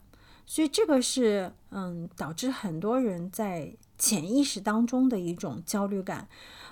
[0.45, 6.27] 所以这个是，嗯，导致很多人在潜意识当中的一种焦虑感，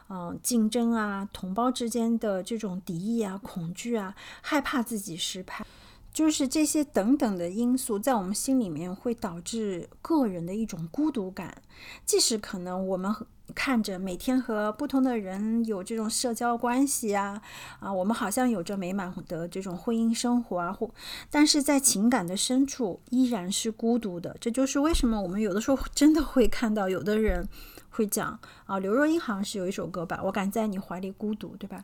[0.09, 5.65] 嗯，竞争啊，同胞之间的这种敌意啊，恐惧啊，害怕自己失败。
[6.13, 11.63] 就是这些等等的因素，在我们心里面会导致个人的一种孤独感。
[12.05, 13.13] 即使可能我们
[13.55, 17.41] 看着每天和不同的人有这种社交关系啊，
[17.79, 20.89] 啊，我们好像有着美满的这种婚姻生活啊，或，
[21.31, 24.37] 但是在情感的深处依然是孤独的。
[24.39, 27.49] 这就是为什么我们有的时候真的会看到有的人
[27.89, 31.83] 会讲啊，刘若英好像是有一首歌吧，我敢在你怀里孤独，对吧？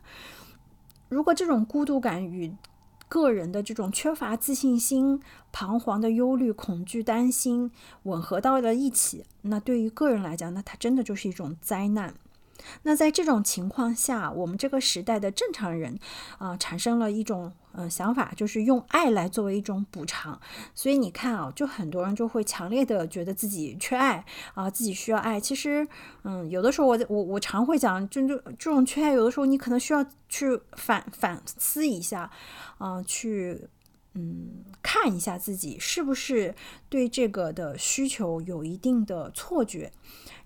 [1.10, 2.56] 如果这种孤独感与
[3.10, 5.20] 个人的这种缺乏自信心、
[5.52, 7.70] 彷徨的忧虑、恐惧、担心
[8.04, 12.14] 吻合到了一起，那对于个人来讲，那它真的就是一种灾难。
[12.84, 16.00] 那在这种情况下，我们这个时代的正常人
[16.38, 20.40] 啊，产生了一种呃想法，就是用爱来作为一种补偿。
[20.74, 25.40] 所以你看啊，就很多人就会强烈的觉得自己缺爱啊，自己需要爱。
[25.40, 25.88] 其实，
[26.24, 32.30] 嗯，有的时候我我我常会讲，就就这种缺爱，有的时候你可能需要去反反思一下，
[32.78, 33.68] 啊，去
[34.14, 36.56] 嗯看一下自己是不是
[36.90, 39.92] 对这个的需求有一定的错觉，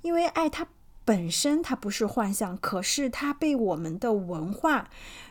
[0.02, 0.68] 因为爱它。
[1.06, 4.90] 本身它不是幻象，可是它被我们的文化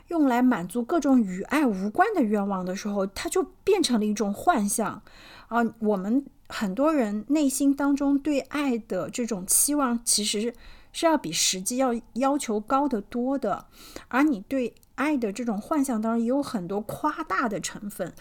[0.09, 5.03] 用来满足各种与爱无关的愿望的时候，它就变成了一种幻象。
[5.49, 10.55] 啊，我们很多人内心当中对爱的这种期望，其实
[10.93, 13.66] 是要比实际要要求高得多的。
[14.09, 18.12] 而你对爱的这种幻象当中，也有很多夸大的成分。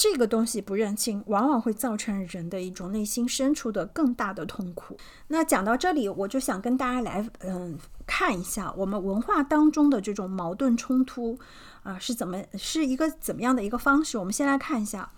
[0.00, 4.96] 这个东西不认清，往往会造成人的一种内心深处的更大的痛苦。
[5.28, 11.38] 那讲到这里，我就想跟大家来，嗯，看一下我们文化当中的这种矛盾冲突
[11.82, 14.16] 啊是怎么是一个怎么样的一个方式。
[14.16, 15.12] 我们先来看一下，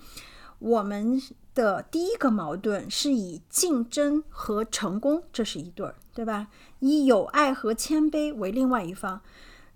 [0.59, 1.22] 我们
[1.55, 6.49] 的第一个矛盾是以竞争和成功，这是一对儿，对吧？
[6.80, 9.20] 以友爱和谦卑为另外一方。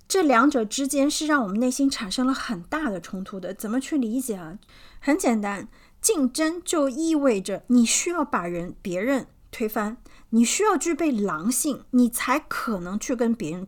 [0.09, 3.53] 这两者之间是让我们内心产生了很大的冲突的。
[3.53, 4.59] 怎么去理解啊？
[5.01, 5.69] 很简单，
[6.01, 9.97] 竞争就意味着你需要把人别人推翻，
[10.31, 13.67] 你需要具备狼性，你才可能去跟别人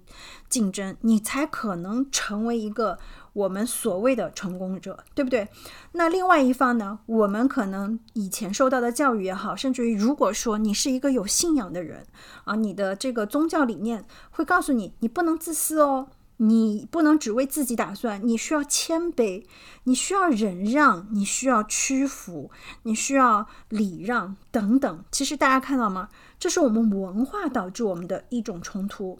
[0.49, 2.99] 竞争，你才可能成为一个
[3.33, 5.49] 我们所谓的成功者，对不对？
[5.93, 7.01] 那另外一方呢？
[7.07, 12.07] 我们可能以前受到的教育也好，甚至于如果说你是一个有信仰的人
[12.45, 16.09] 啊，你的这个宗教理念会告诉你，你不能自私哦。
[16.39, 19.45] 你不能只为自己打算，你需要谦卑，
[19.85, 22.51] 你需要忍让，你需要屈服，
[22.85, 25.05] 你需要礼让等等。
[25.11, 26.09] 其实大家看到吗？
[26.39, 29.19] 这是我们文化导致我们的一种冲突。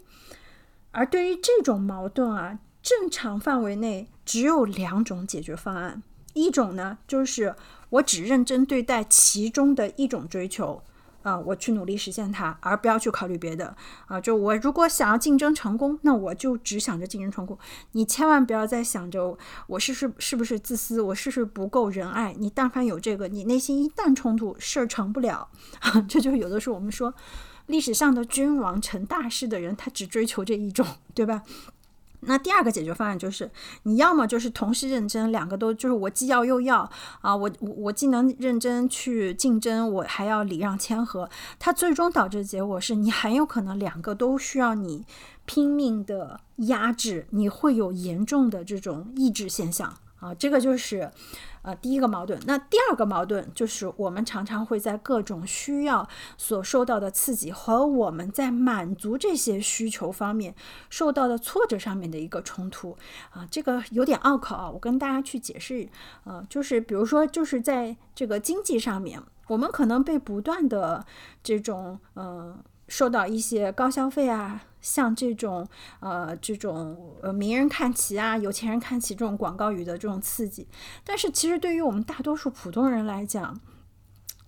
[0.91, 6.01] 而对于这种矛盾啊，正常范围内只有两种解决方案：
[6.33, 7.53] 一种呢，就是
[7.89, 10.81] 我只认真对待其中的一种追求。
[11.21, 13.75] 啊，我去努力实现它，而不要去考虑别的
[14.07, 14.19] 啊！
[14.21, 17.57] 就我如果想要竞争成功，那我就只想着竞争成功。
[17.91, 22.33] 你千万不要再想着我是是是不是自私，我是不是不够仁爱。
[22.37, 25.49] 你但凡有这个，你内心一旦冲突，事儿成不了。
[26.07, 27.13] 这就是有的时候我们说，
[27.67, 31.43] 历史上的君王成大事的人，他只追求这一种，对吧？
[32.21, 33.49] 那第二个解决方案就是，
[33.83, 36.89] 你要么就是同时认真，两个都就是我既要又要
[37.21, 45.05] 啊，我我我既能认真去竞争，我还要礼让谦和，它最终导致的结果是你很有可能两个都需要你
[45.45, 51.11] 拼命的压制，你会有严重的这种抑制现象啊，这个就是。
[51.61, 56.07] 呃，第一个矛盾，那第二个矛盾就是我们常常会在各种需要
[56.37, 60.55] 所受到的刺激和我们在满足这些需求方面
[60.89, 62.97] 受到的挫折上面的一个冲突
[63.31, 65.89] 啊，这个有点拗口啊，我跟大家去解释，
[66.23, 71.05] 呃，就是比如说就是在这个经济上面，我们可能被不断的
[71.43, 72.57] 这种呃。
[72.91, 75.67] 受到一些高消费啊，像这种
[75.99, 80.67] 呃这种呃名人看齐啊，有钱人看齐这种广告语的这种刺激，
[81.03, 83.59] 但是其实对于我们大多数普通人来讲，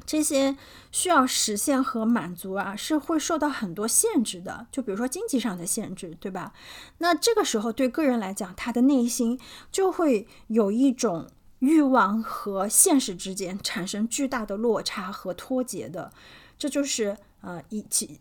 [0.05, 0.57] 这些
[0.91, 4.67] 需要实现和满足啊，是会受到很多限制的。
[4.71, 6.53] 就比如说经济上的限制，对吧？
[6.97, 9.39] 那这个时候对个人来讲，他的内心
[9.71, 11.29] 就会有一种
[11.59, 16.11] 欲望和现实之间产生巨大的落差和脱节的，
[16.57, 18.19] 这就是呃一起。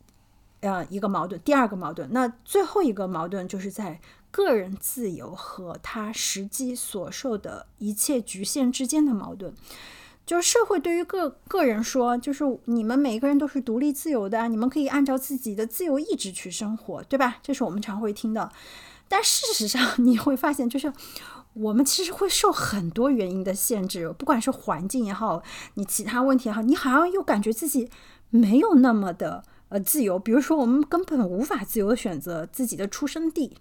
[0.60, 4.00] 呃，一个矛盾，第二个矛盾，那最后一个矛盾就是在
[4.30, 9.54] 个人自由和他实际所受的一切局限之间的矛盾。
[10.26, 17.38] 就是社会对于个个人说，就是你们每个人都是独立自由的，你们可以按照自己的自由意志去生活，对吧？
[17.42, 18.52] 这是我们常会听到。
[19.08, 20.92] 但事实上， 你会发现，就是
[21.54, 25.42] 我们其实会受很多原因的限制，不管是环境也好，
[25.74, 27.90] 你其他问题也好，你好像又感觉自己
[28.28, 30.18] 没有那么的呃自由。
[30.18, 33.56] 比如说，我们根本无法自由的选择自己的出生地、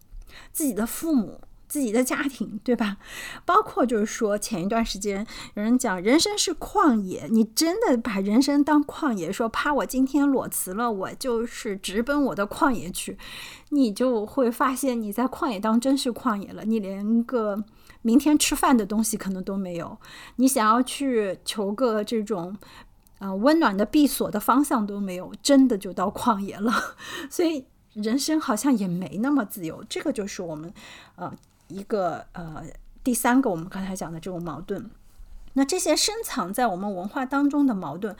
[0.52, 1.40] 自己的父母。
[1.70, 2.98] 自己的家庭，对吧？
[3.46, 13.20] 包括就是说，前一段时间有人讲人生是旷野，你真的把人生当旷野，说怕我今天裸辞了，我就是直奔我的旷野去，
[13.70, 17.64] 你就会发现你在旷野当真是旷野了，你连个
[18.02, 19.96] 明天吃饭的东西可能都没有，
[20.38, 22.58] 你想要去求个这种
[23.20, 26.74] 呃温暖的闭锁的方向都没有，真的就到旷野了。
[27.30, 27.64] 所以
[27.94, 30.74] 人生好像也没那么自由，这个就是我们
[31.16, 31.32] 呃。
[31.72, 32.64] 一个呃，
[33.04, 34.90] 第三个我们刚才讲的这种矛盾，
[35.54, 38.16] 那这些深藏在我们文化当中的矛盾，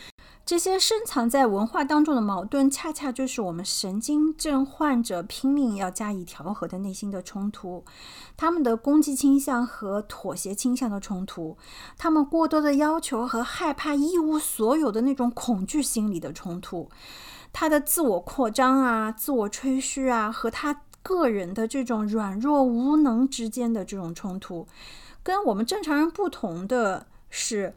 [0.46, 7.84] 这些深藏在文化当中的矛盾，恰恰就是我们神经症患者拼命要加以调和的内心的冲突，
[8.36, 11.58] 他们的攻击倾向和妥协倾向的冲突，
[11.98, 16.90] 他们过多的要求和害怕一无所有的那种恐惧心理的冲突，
[17.54, 20.82] 他的自我扩张啊，自我吹嘘啊，和他。
[21.02, 24.68] 个人的这种软弱无能之间的这种冲突，
[25.24, 27.74] 跟我们正常人不同的是，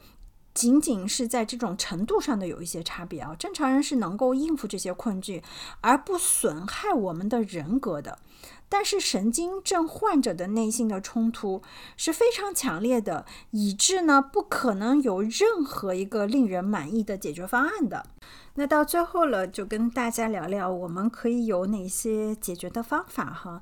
[0.54, 3.34] 仅仅是在这种程度上的有一些差别啊。
[3.38, 5.42] 正常人是能够应付这些困境，
[5.80, 8.18] 而不损害我们的人格的。
[8.68, 11.60] 但是神经症患者的内心的冲突
[11.98, 18.06] 是非常强烈的，以致呢不可能有任何一个令人满意的解决方案的。
[18.54, 23.60] 那到最后了，就跟大家聊聊我们可以有哪些解决的方法哈。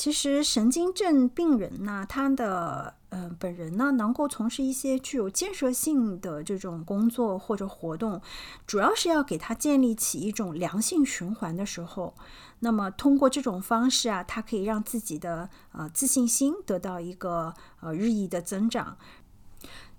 [0.00, 8.18] 其实神经症病人呢，他的嗯本人呢，能够从事一些具有建设性的这种工作或者活动，
[8.66, 12.14] 主要是要给他建立起一种良性循环的时候。
[12.60, 18.96] 那么通过这种方式啊，他可以让自己的呃自信心得到一个呃日益的增长。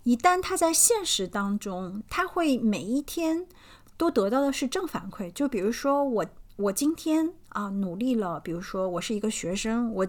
[0.02, 3.46] 一旦他在现实当中，他会每一天
[3.98, 5.32] 都得到的是正反馈。
[5.32, 6.26] 就比如说我，
[6.56, 7.36] 我今天。
[7.52, 8.40] 啊，努力了。
[8.40, 10.08] 比如说，我是一个学生，我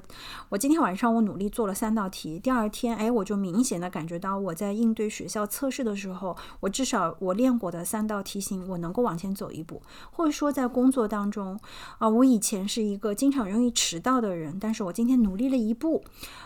[0.48, 2.38] 我今天晚上我努力做了三道题。
[2.38, 9.82] 第二天，哎，我就明显的感觉到我在应对学校测试的时候，我至少我练过的三道题型，我能够往前走一步。
[10.12, 11.58] 或者说，在工作当中，
[11.98, 16.04] 啊，我以前是一个经常容易迟到的人，但是我今天努力了一步，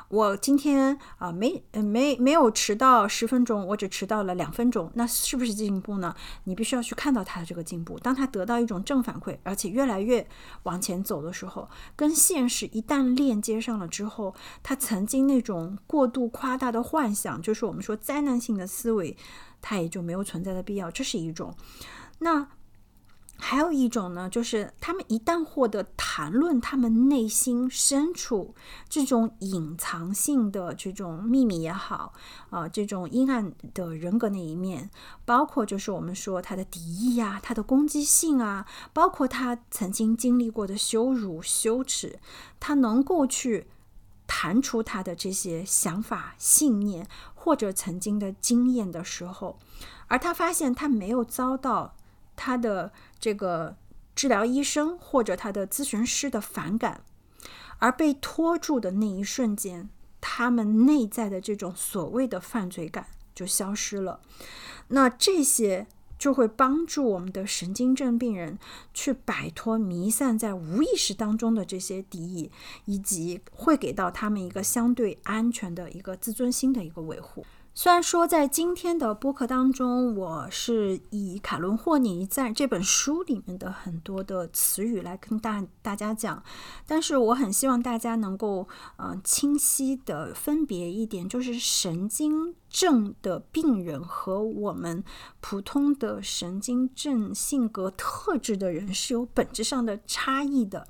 [0.09, 6.14] 我今天啊没没没有迟到十分钟，我只迟到了两分钟，那是不是进步呢？
[6.44, 10.26] 你必须要去看到他的这个进步，当他得到一种正反馈，而且越来越
[10.62, 10.80] 往。
[10.87, 19.16] 前走的时候，跟现实一旦链接上了之后，他曾经那种过度夸大的幻想，就是我们说灾难性的思维，
[19.61, 20.91] 它也就没有存在的必要。
[20.91, 21.55] 这是一种。
[22.20, 22.49] 那。
[23.39, 28.55] 还有一种呢，就是他们一旦获得谈论他们内心深处
[28.89, 32.14] 这种隐藏性的这种秘密也好，
[32.49, 34.91] 啊，这种阴暗的人格那一面，
[35.26, 42.18] 包括就是我们说他的敌意啊，他的攻击性啊，包括他曾经经历过的羞辱、羞耻，
[42.59, 43.68] 他能够去
[44.26, 49.59] 谈出他的这些想法、信念或者曾经的经验的时候，
[50.09, 51.95] 而他发现他没有遭到。
[52.39, 53.77] 他的这个
[54.14, 57.03] 治疗医生或者他的咨询师的反感，
[57.79, 59.89] 而被拖住的那一瞬间，
[60.21, 64.21] 他们内在的这种所谓的犯罪感就消失了。
[64.89, 65.87] 那这些
[66.19, 68.59] 就会帮助我们的神经症病人
[68.95, 72.51] 去摆脱弥散在无意识当中的这些敌意，
[72.87, 77.45] 以及会给到他们一个相对安全的一个自尊心的一个维护。
[77.79, 86.43] 虽然说在今天的播客当中，我是以卡伦霍尼在这本书里面的很多的词语来跟大大家讲，
[86.87, 88.66] 但是我很希望大家能够
[88.97, 95.03] 呃清晰的分别一点，就是神经症的病人和我们
[95.41, 100.87] 普通的神经症性格特质的人是有本质上的差异的。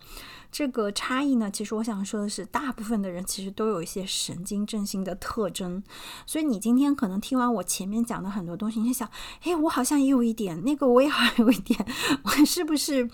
[0.51, 5.81] 这个差异呢，其实我想说的是，大部分的人其实都有一些神经症性的特征。
[6.27, 9.09] 所以你今天可能听完我前面讲的很多东西，你就想，
[9.43, 11.87] 哎，我好像也有一点，那个我也好像有一点，
[12.25, 13.09] 我是不是？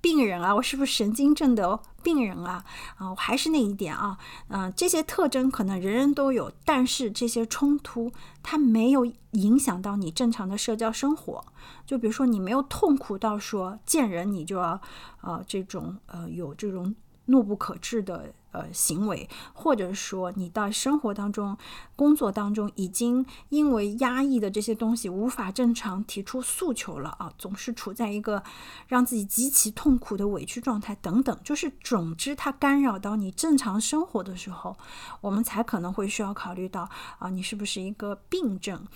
[0.00, 2.64] 病人啊，我是不是神经症的病人啊？
[2.96, 4.16] 啊，我还是那一点啊，
[4.48, 8.12] 嗯，这些特征可能人人都有，但是这些冲突
[8.42, 11.44] 它没有影响到你正常的社交生活。
[11.84, 14.80] 就比如说，你没有痛苦到说见人你就要
[15.22, 16.94] 呃这种呃有这种
[17.26, 21.56] 怒不可遏的呃行为，或者说你到生活当中、
[21.96, 28.42] 工作当中已经因为压抑的这些东西无法正常提出诉求了啊，总是处在一个
[28.86, 34.76] 让自己极其痛苦的委屈状态等等，就是总之它干扰到你正常生活的时候，
[35.20, 36.88] 我们才可能会需要考虑到
[37.18, 38.86] 啊，你是不是一个病症。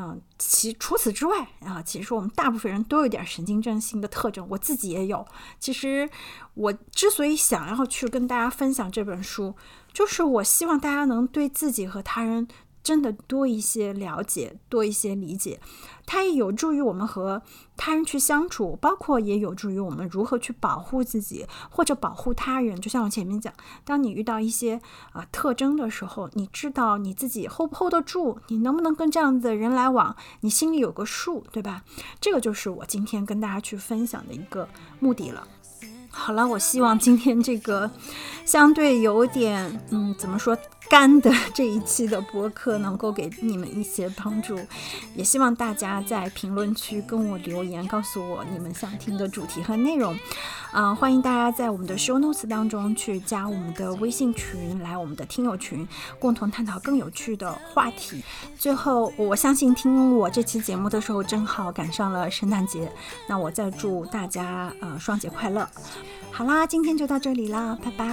[0.00, 5.26] 嗯，其除此之外啊，其实我们大部分人都有点神经症性的特征，我自己也有。
[5.58, 6.08] 其实
[6.54, 9.56] 我之所以想要去跟大家分享这本书，
[9.92, 12.46] 就是我希望大家能对自己和他人。
[12.82, 15.60] 真的多一些了解，多一些理解，
[16.06, 17.42] 它也有助于我们和
[17.76, 22.80] 他人去相处，包括也有助于我们如何去保护自己或者保护他人。
[22.80, 23.52] 就像我前面讲，
[23.84, 24.80] 当你遇到一些
[25.12, 31.84] 啊特征的时候，你知道你自己 hold 不 hold 得住，你能不能跟这样子的人来往，你心里有个数，对吧？
[32.20, 34.68] 这个就是我今天跟大家去分享的一个
[34.98, 35.46] 目的了。
[36.18, 37.90] 好了，我希望今天这个
[38.44, 40.58] 相对有点嗯，怎么说？
[40.90, 44.58] 干的这一期的播客能够给你们一些帮助，
[45.14, 50.16] 也希望大家在评论区跟我留言，告诉我你们想听的主题和内容。
[50.72, 55.86] 嗯，欢迎大家在我们的 show notes 当中去加我们的微信群，来我们的听友群，
[56.18, 58.24] 共同探讨更有趣的话题。
[58.58, 62.90] 最后，我相信听我这期节目的时候，正好赶上了圣诞节，
[63.28, 65.68] 那我再祝大家呃双节快乐。
[66.30, 68.04] 好啦，今天就到这里啦，拜拜。